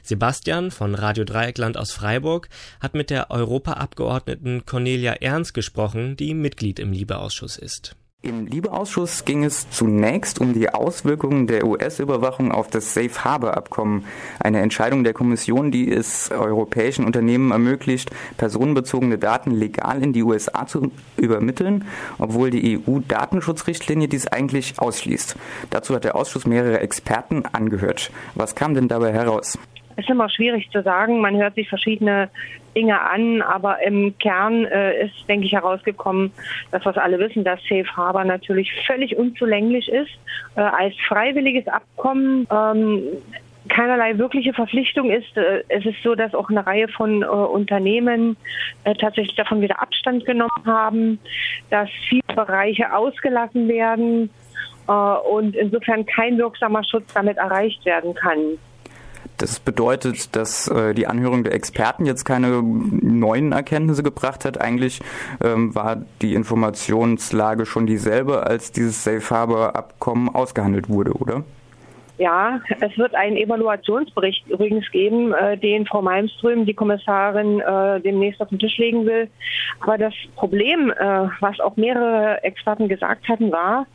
Sebastian 0.02 0.70
von 0.70 0.94
Radio 0.94 1.24
Dreieckland 1.24 1.76
aus 1.76 1.92
Freiburg 1.92 2.48
hat 2.80 2.94
mit 2.94 3.10
der 3.10 3.30
Europaabgeordneten 3.30 4.66
Cornelia 4.66 5.12
Ernst 5.14 5.54
gesprochen, 5.54 6.16
die 6.16 6.34
Mitglied 6.34 6.78
im 6.78 6.92
Liebeausschuss 6.92 7.56
ist. 7.56 7.96
Im 8.24 8.46
Liebeausschuss 8.46 9.24
ging 9.24 9.42
es 9.42 9.68
zunächst 9.70 10.40
um 10.40 10.52
die 10.52 10.72
Auswirkungen 10.72 11.48
der 11.48 11.66
US-Überwachung 11.66 12.52
auf 12.52 12.68
das 12.68 12.94
Safe 12.94 13.24
Harbor 13.24 13.56
Abkommen, 13.56 14.04
eine 14.38 14.60
Entscheidung 14.60 15.02
der 15.02 15.12
Kommission, 15.12 15.72
die 15.72 15.90
es 15.90 16.30
europäischen 16.30 17.04
Unternehmen 17.04 17.50
ermöglicht, 17.50 18.12
personenbezogene 18.36 19.18
Daten 19.18 19.50
legal 19.50 20.04
in 20.04 20.12
die 20.12 20.22
USA 20.22 20.68
zu 20.68 20.92
übermitteln, 21.16 21.84
obwohl 22.18 22.50
die 22.50 22.78
EU-Datenschutzrichtlinie 22.78 24.06
dies 24.06 24.28
eigentlich 24.28 24.74
ausschließt. 24.78 25.34
Dazu 25.70 25.92
hat 25.96 26.04
der 26.04 26.14
Ausschuss 26.14 26.46
mehrere 26.46 26.78
Experten 26.78 27.44
angehört. 27.46 28.12
Was 28.36 28.54
kam 28.54 28.74
denn 28.74 28.86
dabei 28.86 29.12
heraus? 29.12 29.58
Es 29.96 30.04
ist 30.04 30.10
immer 30.10 30.28
schwierig 30.28 30.70
zu 30.70 30.82
sagen. 30.82 31.20
Man 31.20 31.36
hört 31.36 31.54
sich 31.54 31.68
verschiedene 31.68 32.30
Dinge 32.74 33.00
an, 33.00 33.42
aber 33.42 33.82
im 33.82 34.16
Kern 34.18 34.64
äh, 34.64 35.06
ist, 35.06 35.28
denke 35.28 35.46
ich, 35.46 35.52
herausgekommen, 35.52 36.32
dass 36.70 36.84
wir 36.84 37.02
alle 37.02 37.18
wissen, 37.18 37.44
dass 37.44 37.60
Safe 37.62 37.86
Harbor 37.96 38.24
natürlich 38.24 38.72
völlig 38.86 39.16
unzulänglich 39.16 39.88
ist. 39.88 40.12
Äh, 40.56 40.60
als 40.60 40.94
freiwilliges 41.06 41.68
Abkommen 41.68 42.46
ähm, 42.50 43.02
keinerlei 43.68 44.18
wirkliche 44.18 44.52
Verpflichtung 44.52 45.10
ist. 45.10 45.36
Äh, 45.36 45.64
es 45.68 45.84
ist 45.84 46.02
so, 46.02 46.14
dass 46.14 46.34
auch 46.34 46.48
eine 46.50 46.66
Reihe 46.66 46.88
von 46.88 47.22
äh, 47.22 47.26
Unternehmen 47.26 48.36
äh, 48.84 48.94
tatsächlich 48.94 49.36
davon 49.36 49.60
wieder 49.60 49.80
Abstand 49.80 50.24
genommen 50.24 50.50
haben, 50.64 51.18
dass 51.70 51.88
viele 52.08 52.22
Bereiche 52.34 52.94
ausgelassen 52.94 53.68
werden 53.68 54.30
äh, 54.88 54.92
und 54.92 55.54
insofern 55.56 56.06
kein 56.06 56.38
wirksamer 56.38 56.84
Schutz 56.84 57.12
damit 57.14 57.36
erreicht 57.36 57.84
werden 57.84 58.14
kann. 58.14 58.58
Das 59.36 59.60
bedeutet, 59.60 60.36
dass 60.36 60.68
äh, 60.68 60.94
die 60.94 61.06
Anhörung 61.06 61.44
der 61.44 61.54
Experten 61.54 62.06
jetzt 62.06 62.24
keine 62.24 62.62
neuen 62.62 63.52
Erkenntnisse 63.52 64.02
gebracht 64.02 64.44
hat. 64.44 64.60
Eigentlich 64.60 65.00
ähm, 65.42 65.74
war 65.74 66.02
die 66.20 66.34
Informationslage 66.34 67.66
schon 67.66 67.86
dieselbe, 67.86 68.46
als 68.46 68.72
dieses 68.72 69.02
Safe 69.02 69.22
Harbor 69.30 69.76
Abkommen 69.76 70.28
ausgehandelt 70.28 70.88
wurde, 70.88 71.12
oder? 71.12 71.44
Ja, 72.22 72.60
es 72.78 72.96
wird 72.96 73.16
einen 73.16 73.36
Evaluationsbericht 73.36 74.46
übrigens 74.46 74.88
geben, 74.92 75.34
äh, 75.34 75.58
den 75.58 75.86
Frau 75.86 76.02
Malmström, 76.02 76.64
die 76.66 76.72
Kommissarin, 76.72 77.58
äh, 77.58 78.00
demnächst 78.00 78.40
auf 78.40 78.48
den 78.48 78.60
Tisch 78.60 78.78
legen 78.78 79.04
will. 79.06 79.28
Aber 79.80 79.98
das 79.98 80.14
Problem, 80.36 80.92
äh, 80.92 81.28
was 81.40 81.58
auch 81.58 81.76
mehrere 81.76 82.40
Experten 82.44 82.86
gesagt 82.86 83.28
hatten, 83.28 83.50
war 83.50 83.88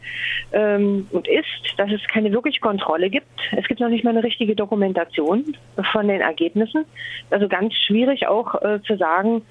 ähm, 0.52 1.08
und 1.12 1.26
ist, 1.30 1.46
dass 1.78 1.90
es 1.90 2.06
keine 2.10 2.34
wirkliche 2.34 2.60
Kontrolle 2.60 3.10
gibt. 3.10 3.28
Es 3.56 3.66
gibt 3.70 3.80
noch 3.80 3.88
nicht 3.88 4.04
mal 4.04 4.10
eine 4.10 4.26
richtige 4.26 4.58
Dokumentation 4.58 5.56
von 5.94 6.10
den 6.10 6.20
Ergebnissen. 6.20 6.84
Also 7.30 7.48
ganz 7.48 7.76
schwierig 7.76 8.28
auch 8.28 8.62
äh, 8.62 8.82
zu 8.82 8.98
sagen, 8.98 9.42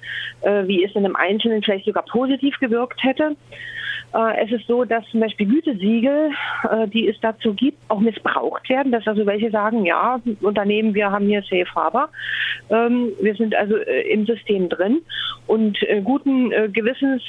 äh, 0.41 0.67
wie 0.67 0.83
es 0.83 0.91
in 0.91 1.03
einem 1.03 1.15
Einzelnen 1.15 1.63
vielleicht 1.63 1.85
sogar 1.85 2.03
positiv 2.03 2.59
gewirkt 2.59 3.03
hätte. 3.03 3.35
Äh, 4.13 4.45
es 4.45 4.51
ist 4.51 4.67
so, 4.67 4.85
dass 4.85 5.05
zum 5.09 5.19
Beispiel 5.19 5.47
Gütesiegel, 5.47 6.31
äh, 6.69 6.87
die 6.87 7.07
es 7.07 7.19
dazu 7.21 7.53
gibt, 7.53 7.77
auch 7.89 7.99
missbraucht 7.99 8.69
werden, 8.69 8.91
dass 8.91 9.07
also 9.07 9.25
welche 9.25 9.51
sagen, 9.51 9.85
ja, 9.85 10.19
Unternehmen, 10.41 10.93
wir 10.93 11.11
haben 11.11 11.25
hier 11.25 11.41
Safe 11.41 11.67
Harbor, 11.75 12.09
ähm, 12.69 13.11
wir 13.21 13.35
sind 13.35 13.55
also 13.55 13.75
äh, 13.75 14.11
im 14.11 14.25
System 14.25 14.69
drin. 14.69 14.99
Und 15.47 15.77
guten 16.03 16.49
Gewissens 16.73 17.23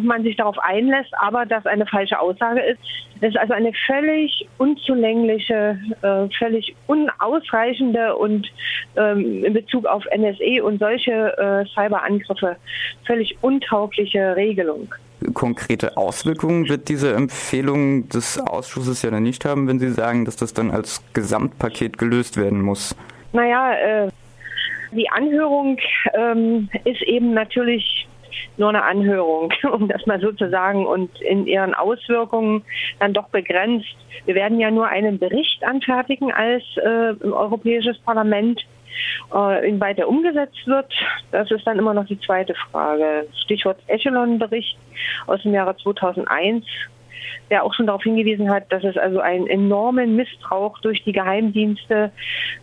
man 0.00 0.22
sich 0.22 0.36
darauf 0.36 0.56
einlässt, 0.60 1.12
aber 1.18 1.46
das 1.46 1.66
eine 1.66 1.84
falsche 1.84 2.20
Aussage 2.20 2.60
ist. 2.60 2.78
Das 3.20 3.30
ist 3.30 3.38
also 3.38 3.54
eine 3.54 3.72
völlig 3.88 4.46
unzulängliche, 4.58 5.76
völlig 6.38 6.76
unausreichende 6.86 8.14
und 8.14 8.46
ähm, 8.96 9.44
in 9.44 9.52
Bezug 9.52 9.84
auf 9.86 10.04
NSE 10.16 10.62
und 10.62 10.78
solche 10.78 11.66
Cyberangriffe 11.74 12.56
völlig 13.04 13.36
untaugliche 13.42 14.36
Regelung 14.36 14.94
konkrete 15.34 15.96
Auswirkungen 15.96 16.68
wird 16.68 16.88
diese 16.88 17.14
Empfehlung 17.14 18.08
des 18.08 18.38
Ausschusses 18.38 19.02
ja 19.02 19.10
dann 19.10 19.22
nicht 19.22 19.44
haben, 19.44 19.68
wenn 19.68 19.78
Sie 19.78 19.90
sagen, 19.90 20.24
dass 20.24 20.36
das 20.36 20.52
dann 20.54 20.70
als 20.70 21.02
Gesamtpaket 21.12 21.98
gelöst 21.98 22.36
werden 22.36 22.60
muss. 22.60 22.94
Naja, 23.32 23.72
äh, 23.74 24.08
die 24.92 25.08
Anhörung 25.10 25.78
ähm, 26.14 26.68
ist 26.84 27.02
eben 27.02 27.34
natürlich 27.34 28.06
nur 28.56 28.70
eine 28.70 28.82
Anhörung, 28.82 29.52
um 29.72 29.88
das 29.88 30.06
mal 30.06 30.20
so 30.20 30.32
zu 30.32 30.50
sagen, 30.50 30.86
und 30.86 31.20
in 31.20 31.46
ihren 31.46 31.74
Auswirkungen 31.74 32.62
dann 32.98 33.12
doch 33.12 33.28
begrenzt. 33.28 33.96
Wir 34.24 34.34
werden 34.34 34.58
ja 34.58 34.70
nur 34.70 34.88
einen 34.88 35.18
Bericht 35.18 35.62
anfertigen 35.64 36.32
als 36.32 36.62
äh, 36.76 37.14
Europäisches 37.24 37.98
Parlament 37.98 38.64
äh, 39.34 39.68
inwieweit 39.68 39.98
er 39.98 40.08
umgesetzt 40.08 40.66
wird, 40.66 40.92
das 41.32 41.50
ist 41.50 41.66
dann 41.66 41.78
immer 41.78 41.94
noch 41.94 42.06
die 42.06 42.20
zweite 42.20 42.54
Frage. 42.54 43.26
Stichwort 43.44 43.78
Echelon-Bericht 43.86 44.76
aus 45.26 45.42
dem 45.42 45.54
Jahre 45.54 45.76
2001 45.76 46.64
der 47.50 47.64
auch 47.64 47.74
schon 47.74 47.86
darauf 47.86 48.02
hingewiesen 48.02 48.50
hat, 48.50 48.70
dass 48.72 48.84
es 48.84 48.96
also 48.96 49.20
einen 49.20 49.46
enormen 49.46 50.16
Missbrauch 50.16 50.78
durch 50.80 51.02
die 51.04 51.12
Geheimdienste 51.12 52.10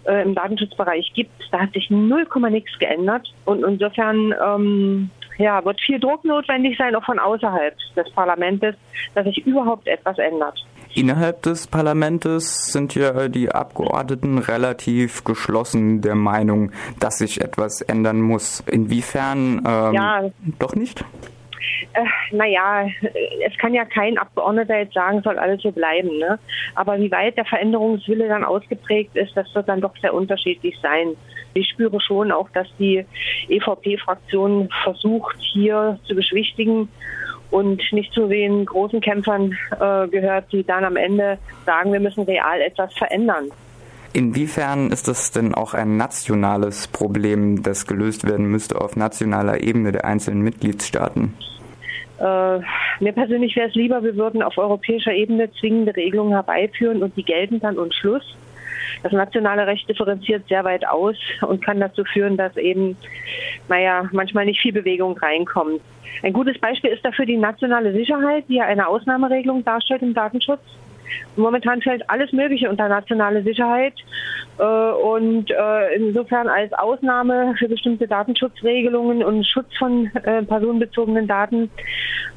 äh, 0.06 0.22
im 0.24 0.36
Datenschutzbereich 0.36 1.12
gibt. 1.14 1.32
Da 1.52 1.62
hat 1.62 1.74
sich 1.74 1.90
null 1.90 2.26
Komma 2.26 2.50
nichts 2.50 2.78
geändert 2.80 3.34
und 3.46 3.64
insofern 3.64 4.34
ähm, 4.44 5.10
ja, 5.38 5.64
wird 5.66 5.82
viel 5.82 6.00
Druck 6.00 6.24
notwendig 6.26 6.78
sein, 6.78 6.96
auch 6.96 7.06
von 7.06 7.20
außerhalb 7.20 7.76
des 7.96 8.12
Parlaments, 8.12 8.78
dass 9.16 9.26
sich 9.26 9.46
überhaupt 9.46 9.88
etwas 9.88 10.18
ändert. 10.20 10.64
Innerhalb 10.96 11.42
des 11.42 11.68
Parlaments 11.68 12.72
sind 12.72 12.94
ja 12.94 13.28
die 13.28 13.50
Abgeordneten 13.50 14.38
relativ 14.38 15.24
geschlossen 15.24 16.02
der 16.02 16.16
Meinung, 16.16 16.72
dass 17.00 17.18
sich 17.18 17.42
etwas 17.42 17.82
ändern 17.82 18.22
muss. 18.22 18.60
Inwiefern 18.62 19.64
ähm, 19.66 19.94
ja. 19.94 20.30
doch 20.60 20.76
nicht? 20.76 21.04
Äh, 21.94 22.06
naja, 22.36 22.88
es 23.46 23.58
kann 23.58 23.74
ja 23.74 23.86
kein 23.86 24.18
Abgeordneter 24.18 24.78
jetzt 24.78 24.94
sagen, 24.94 25.22
soll 25.24 25.40
alles 25.40 25.62
so 25.62 25.72
bleiben. 25.72 26.18
Ne? 26.20 26.38
Aber 26.76 27.00
wie 27.00 27.12
weit 27.12 27.38
der 27.38 27.46
Veränderungswille 27.46 28.28
dann 28.28 28.44
ausgeprägt 28.44 29.16
ist, 29.16 29.36
das 29.36 29.54
wird 29.56 29.68
dann 29.68 29.82
doch 29.82 29.96
sehr 30.02 30.14
unterschiedlich 30.14 30.78
sein. 30.82 31.16
Ich 31.54 31.70
spüre 31.70 32.00
schon 32.02 32.32
auch, 32.32 32.50
dass 32.50 32.68
die 32.78 33.06
EVP-Fraktion 33.48 34.70
versucht, 34.84 35.38
hier 35.40 36.00
zu 36.08 36.16
beschwichtigen 36.16 36.90
und 37.54 37.82
nicht 37.92 38.12
zu 38.14 38.28
den 38.28 38.66
großen 38.66 39.00
Kämpfern 39.00 39.56
äh, 39.80 40.08
gehört, 40.08 40.52
die 40.52 40.64
dann 40.64 40.84
am 40.84 40.96
Ende 40.96 41.38
sagen, 41.68 41.94
wir 41.94 42.00
müssen 42.00 42.24
real 42.24 42.60
etwas 42.62 42.92
verändern. 42.96 43.52
Inwiefern 44.12 44.90
ist 44.90 45.08
das 45.08 45.32
denn 45.32 45.54
auch 45.54 45.76
ein 45.76 45.96
nationales 45.96 46.88
Problem, 46.88 47.62
das 47.62 47.86
gelöst 47.86 48.28
werden 48.28 48.48
müsste 48.48 48.82
auf 48.82 48.96
nationaler 48.96 49.62
Ebene 49.62 49.92
der 49.92 50.06
einzelnen 50.06 50.42
Mitgliedstaaten? 50.42 51.36
Äh, 52.20 52.60
mir 53.00 53.14
persönlich 53.14 53.56
wäre 53.56 53.70
es 53.70 53.76
lieber, 53.76 54.04
wir 54.04 54.16
würden 54.16 54.42
auf 54.42 54.58
europäischer 54.58 55.14
Ebene 55.14 55.52
zwingende 55.60 55.96
Regelungen 55.96 56.34
herbeiführen 56.34 57.04
und 57.04 57.16
die 57.16 57.24
gelten 57.24 57.60
dann 57.60 57.78
und 57.78 57.94
Schluss. 57.94 58.36
Das 59.02 59.12
nationale 59.12 59.66
Recht 59.66 59.90
differenziert 59.90 60.48
sehr 60.48 60.64
weit 60.64 60.88
aus 60.88 61.16
und 61.42 61.64
kann 61.64 61.80
dazu 61.80 62.04
führen, 62.04 62.38
dass 62.38 62.56
eben, 62.58 62.96
naja, 63.68 64.10
manchmal 64.12 64.46
nicht 64.46 64.62
viel 64.62 64.74
Bewegung 64.74 65.18
reinkommt. 65.18 65.82
Ein 66.22 66.34
gutes 66.34 66.60
Beispiel 66.60 66.92
ist 66.92 67.04
dafür 67.04 67.26
die 67.26 67.38
nationale 67.38 67.92
Sicherheit, 67.92 68.46
die 68.48 68.56
ja 68.56 68.66
eine 68.66 68.88
Ausnahmeregelung 68.88 69.66
darstellt 69.66 70.02
im 70.04 70.14
Datenschutz. 70.14 70.62
Momentan 71.36 71.82
fällt 71.82 72.10
alles 72.10 72.32
Mögliche 72.32 72.70
unter 72.70 72.88
nationale 72.88 73.44
Sicherheit 73.44 73.94
äh, 74.58 74.64
und 74.64 75.50
äh, 75.52 75.96
insofern 75.96 76.48
als 76.48 76.74
Ausnahme 76.74 77.56
für 77.58 77.68
bestimmte 77.68 78.08
Datenschutzregelungen 78.08 79.24
und 79.24 79.46
Schutz 79.46 79.76
von 79.78 80.12
äh, 80.24 80.44
personenbezogenen 80.44 81.28
Daten 81.28 81.70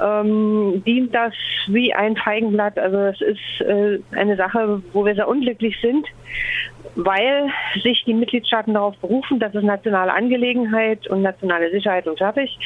ähm, 0.00 0.83
dient 0.87 1.14
das 1.14 1.35
wie 1.68 1.92
ein 1.92 2.16
Feigenblatt. 2.16 2.79
Also 2.79 2.98
es 2.98 3.20
ist 3.20 3.61
äh, 3.61 3.98
eine 4.12 4.37
Sache, 4.37 4.83
wo 4.92 5.05
wir 5.05 5.14
sehr 5.14 5.29
unglücklich 5.29 5.76
sind, 5.81 6.07
weil 6.94 7.50
sich 7.83 8.05
die 8.05 8.14
Mitgliedstaaten 8.14 8.74
darauf 8.74 8.96
berufen, 8.98 9.38
dass 9.38 9.55
es 9.55 9.62
nationale 9.62 10.12
Angelegenheit 10.12 11.07
und 11.09 11.22
nationale 11.22 11.70
Sicherheit 11.70 12.07
und 12.07 12.18
fertig 12.18 12.59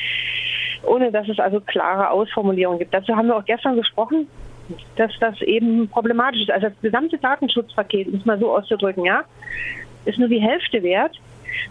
ohne 0.82 1.10
dass 1.12 1.28
es 1.28 1.38
also 1.38 1.60
klare 1.60 2.10
Ausformulierungen 2.10 2.78
gibt. 2.78 2.94
Dazu 2.94 3.14
haben 3.16 3.28
wir 3.28 3.36
auch 3.36 3.44
gestern 3.44 3.76
gesprochen, 3.76 4.26
dass 4.96 5.12
das 5.20 5.40
eben 5.42 5.88
problematisch 5.88 6.42
ist. 6.42 6.50
Also 6.50 6.68
das 6.68 6.80
gesamte 6.80 7.18
Datenschutzpaket, 7.18 8.08
um 8.08 8.14
es 8.14 8.24
mal 8.24 8.38
so 8.38 8.54
auszudrücken, 8.54 9.04
ja, 9.04 9.24
ist 10.04 10.18
nur 10.18 10.28
die 10.28 10.40
Hälfte 10.40 10.82
wert, 10.82 11.18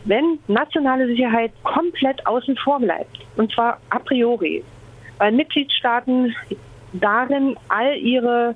wenn 0.06 0.40
nationale 0.48 1.08
Sicherheit 1.08 1.52
komplett 1.64 2.26
außen 2.26 2.56
vor 2.58 2.80
bleibt. 2.80 3.18
Und 3.38 3.52
zwar 3.52 3.80
a 3.90 4.00
priori. 4.00 4.64
Weil 5.18 5.32
Mitgliedstaaten 5.32 6.36
darin 6.94 7.56
all 7.68 7.98
ihre 7.98 8.56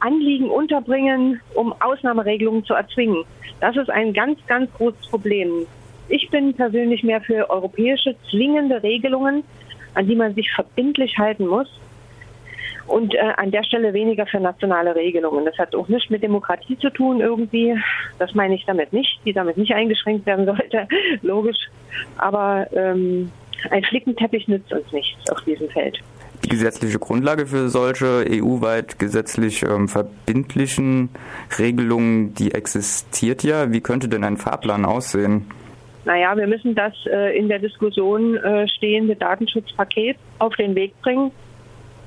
Anliegen 0.00 0.48
unterbringen, 0.48 1.40
um 1.54 1.74
Ausnahmeregelungen 1.80 2.64
zu 2.64 2.74
erzwingen. 2.74 3.24
Das 3.60 3.76
ist 3.76 3.90
ein 3.90 4.12
ganz, 4.12 4.38
ganz 4.46 4.72
großes 4.74 5.08
Problem. 5.08 5.66
Ich 6.08 6.30
bin 6.30 6.54
persönlich 6.54 7.02
mehr 7.02 7.20
für 7.20 7.50
europäische 7.50 8.14
zwingende 8.30 8.82
Regelungen, 8.82 9.42
an 9.94 10.06
die 10.06 10.14
man 10.14 10.34
sich 10.34 10.50
verbindlich 10.52 11.18
halten 11.18 11.46
muss. 11.46 11.68
Und 12.86 13.14
äh, 13.14 13.18
an 13.36 13.50
der 13.50 13.64
Stelle 13.64 13.92
weniger 13.92 14.26
für 14.26 14.38
nationale 14.38 14.94
Regelungen. 14.94 15.44
Das 15.44 15.58
hat 15.58 15.74
auch 15.74 15.88
nichts 15.88 16.10
mit 16.10 16.22
Demokratie 16.22 16.78
zu 16.78 16.90
tun 16.90 17.20
irgendwie. 17.20 17.74
Das 18.18 18.34
meine 18.34 18.54
ich 18.54 18.64
damit 18.64 18.92
nicht, 18.92 19.20
die 19.24 19.32
damit 19.32 19.56
nicht 19.56 19.72
eingeschränkt 19.74 20.26
werden 20.26 20.46
sollte, 20.46 20.86
logisch. 21.22 21.58
Aber 22.18 22.66
ähm, 22.72 23.30
ein 23.70 23.82
Flickenteppich 23.84 24.46
nützt 24.48 24.72
uns 24.72 24.92
nichts 24.92 25.30
auf 25.30 25.42
diesem 25.42 25.68
Feld. 25.70 25.98
Die 26.44 26.48
gesetzliche 26.48 26.98
Grundlage 26.98 27.46
für 27.46 27.68
solche 27.68 28.24
EU-weit 28.30 28.98
gesetzlich 28.98 29.62
ähm, 29.62 29.88
verbindlichen 29.88 31.08
Regelungen, 31.58 32.34
die 32.34 32.52
existiert 32.52 33.42
ja. 33.42 33.72
Wie 33.72 33.80
könnte 33.80 34.08
denn 34.08 34.22
ein 34.22 34.36
Fahrplan 34.36 34.84
aussehen? 34.84 35.46
naja, 36.06 36.36
wir 36.36 36.46
müssen 36.46 36.74
das 36.74 36.94
äh, 37.06 37.36
in 37.36 37.48
der 37.48 37.58
Diskussion 37.58 38.36
äh, 38.36 38.68
stehende 38.68 39.16
Datenschutzpaket 39.16 40.16
auf 40.38 40.54
den 40.54 40.74
Weg 40.74 40.98
bringen. 41.02 41.32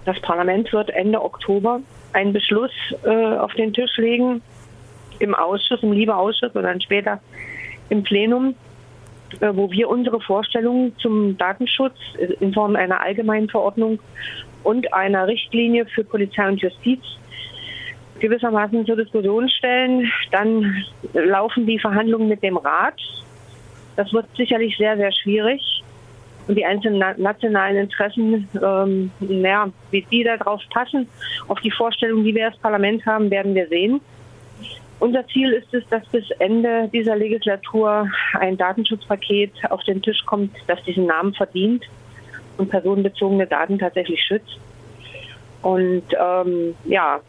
Das 0.10 0.20
Parlament 0.22 0.74
wird 0.74 0.90
Ende 0.90 1.24
Oktober 1.24 1.82
einen 2.14 2.34
Beschluss 2.34 2.72
äh, 3.04 3.10
auf 3.10 3.54
den 3.54 3.74
Tisch 3.74 3.96
legen 3.98 4.42
im 5.20 5.36
Ausschuss, 5.36 5.84
im 5.84 5.92
Liebeausschuss 5.92 6.52
und 6.56 6.64
dann 6.64 6.82
später 6.82 7.20
im 7.90 8.02
Plenum, 8.02 8.56
äh, 9.40 9.52
wo 9.54 9.70
wir 9.70 9.88
unsere 9.88 10.20
Vorstellungen 10.20 10.98
zum 10.98 11.38
Datenschutz 11.38 11.94
in 12.40 12.56
Form 12.56 12.76
einer 12.76 13.00
allgemeinen 13.00 13.50
Verordnung 13.50 14.00
und 14.64 14.92
einer 14.96 15.28
Richtlinie 15.28 15.86
für 15.86 16.04
Polizei 16.04 16.48
und 16.48 16.60
Justiz 16.60 17.04
gewissermaßen 18.20 18.88
zur 18.88 18.96
Diskussion 18.96 19.48
stellen. 19.48 20.12
Dann 20.32 20.86
laufen 21.14 21.68
die 21.68 21.78
Verhandlungen 21.78 22.30
mit 22.30 22.42
dem 22.42 22.58
Rat 22.58 23.00
das 24.00 24.14
wird 24.14 24.28
sicherlich 24.38 24.78
sehr, 24.78 24.96
sehr 24.96 25.12
schwierig. 25.12 25.79
Und 26.48 26.56
die 26.56 26.66
einzelnen 26.66 27.04
nationalen 27.18 27.78
Interessen, 27.78 28.48
ähm, 28.62 29.12
naja, 29.20 29.70
wie 29.92 30.06
die 30.10 30.24
darauf 30.24 30.62
passen, 30.72 31.08
auf 31.48 31.60
die 31.60 31.72
Vorstellung, 31.72 32.24
die 32.24 32.34
wir 32.34 32.48
als 32.48 32.58
Parlament 32.58 33.06
haben, 33.06 33.30
werden 33.30 33.54
wir 33.54 33.68
sehen. 33.68 34.02
Unser 35.00 35.26
Ziel 35.28 35.54
ist 35.54 35.74
es, 35.74 35.88
dass 35.90 36.06
bis 36.08 36.30
Ende 36.40 36.90
dieser 36.92 37.16
Legislatur 37.16 38.10
ein 38.34 38.58
Datenschutzpaket 38.58 39.52
auf 39.70 39.84
den 39.84 40.02
Tisch 40.02 40.26
kommt, 40.26 40.56
das 40.68 40.84
diesen 40.84 41.06
Namen 41.06 41.34
verdient 41.34 41.86
und 42.58 42.70
personenbezogene 42.70 43.48
Daten 43.48 43.80
tatsächlich 43.80 44.22
schützt. 44.22 44.60
Und 45.62 46.04
ähm, 46.20 46.76
ja, 46.86 47.22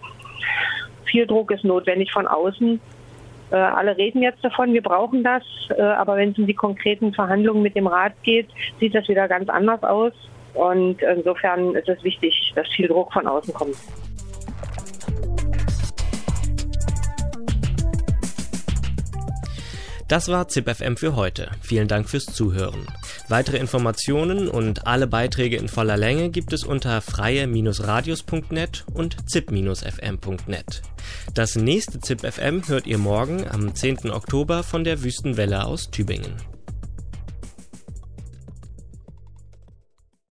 viel 1.05 1.27
Druck 1.27 1.51
ist 1.53 1.65
notwendig 1.65 2.11
von 2.13 2.27
außen 2.27 2.81
Äh, 3.51 3.57
alle 3.57 3.97
reden 3.97 4.23
jetzt 4.23 4.45
davon, 4.45 4.73
wir 4.73 4.83
brauchen 4.83 5.25
das, 5.25 5.43
äh, 5.77 5.83
aber 5.83 6.17
wenn 6.17 6.31
es 6.31 6.39
um 6.39 6.47
die 6.47 6.55
konkreten 6.55 7.13
Verhandlungen 7.13 7.63
mit 7.63 7.75
dem 7.75 7.87
Rat 7.87 8.13
geht, 8.23 8.49
sieht 8.79 8.95
das 8.95 9.09
wieder 9.09 9.27
ganz 9.29 9.49
anders 9.49 9.83
aus. 9.83 10.13
Und 10.55 11.01
insofern 11.03 11.75
ist 11.75 11.89
es 11.89 12.03
wichtig, 12.03 12.53
dass 12.57 12.69
viel 12.69 12.89
Druck 12.89 13.13
von 13.13 13.27
außen 13.27 13.55
kommt. 13.55 13.77
Das 20.09 20.29
war 20.29 20.49
ZipFM 20.49 20.97
für 20.97 21.15
heute. 21.15 21.53
Vielen 21.61 21.87
Dank 21.87 22.09
fürs 22.09 22.27
Zuhören. 22.27 22.85
Weitere 23.31 23.59
Informationen 23.59 24.49
und 24.49 24.89
alle 24.89 25.07
Beiträge 25.07 25.57
in 25.57 25.69
voller 25.69 25.97
Länge 25.97 26.31
gibt 26.31 26.53
es 26.53 26.65
unter 26.65 27.01
freie-radios.net 27.01 28.85
und 28.93 29.31
zip-fm.net. 29.31 30.83
Das 31.33 31.55
nächste 31.55 32.01
ZipFM 32.01 32.67
hört 32.67 32.89
ihr 32.89 32.99
morgen 32.99 33.47
am 33.49 33.73
10. 33.73 34.11
Oktober 34.11 34.65
von 34.65 34.83
der 34.83 35.05
Wüstenwelle 35.05 35.65
aus 35.65 35.93
Tübingen. 35.93 36.35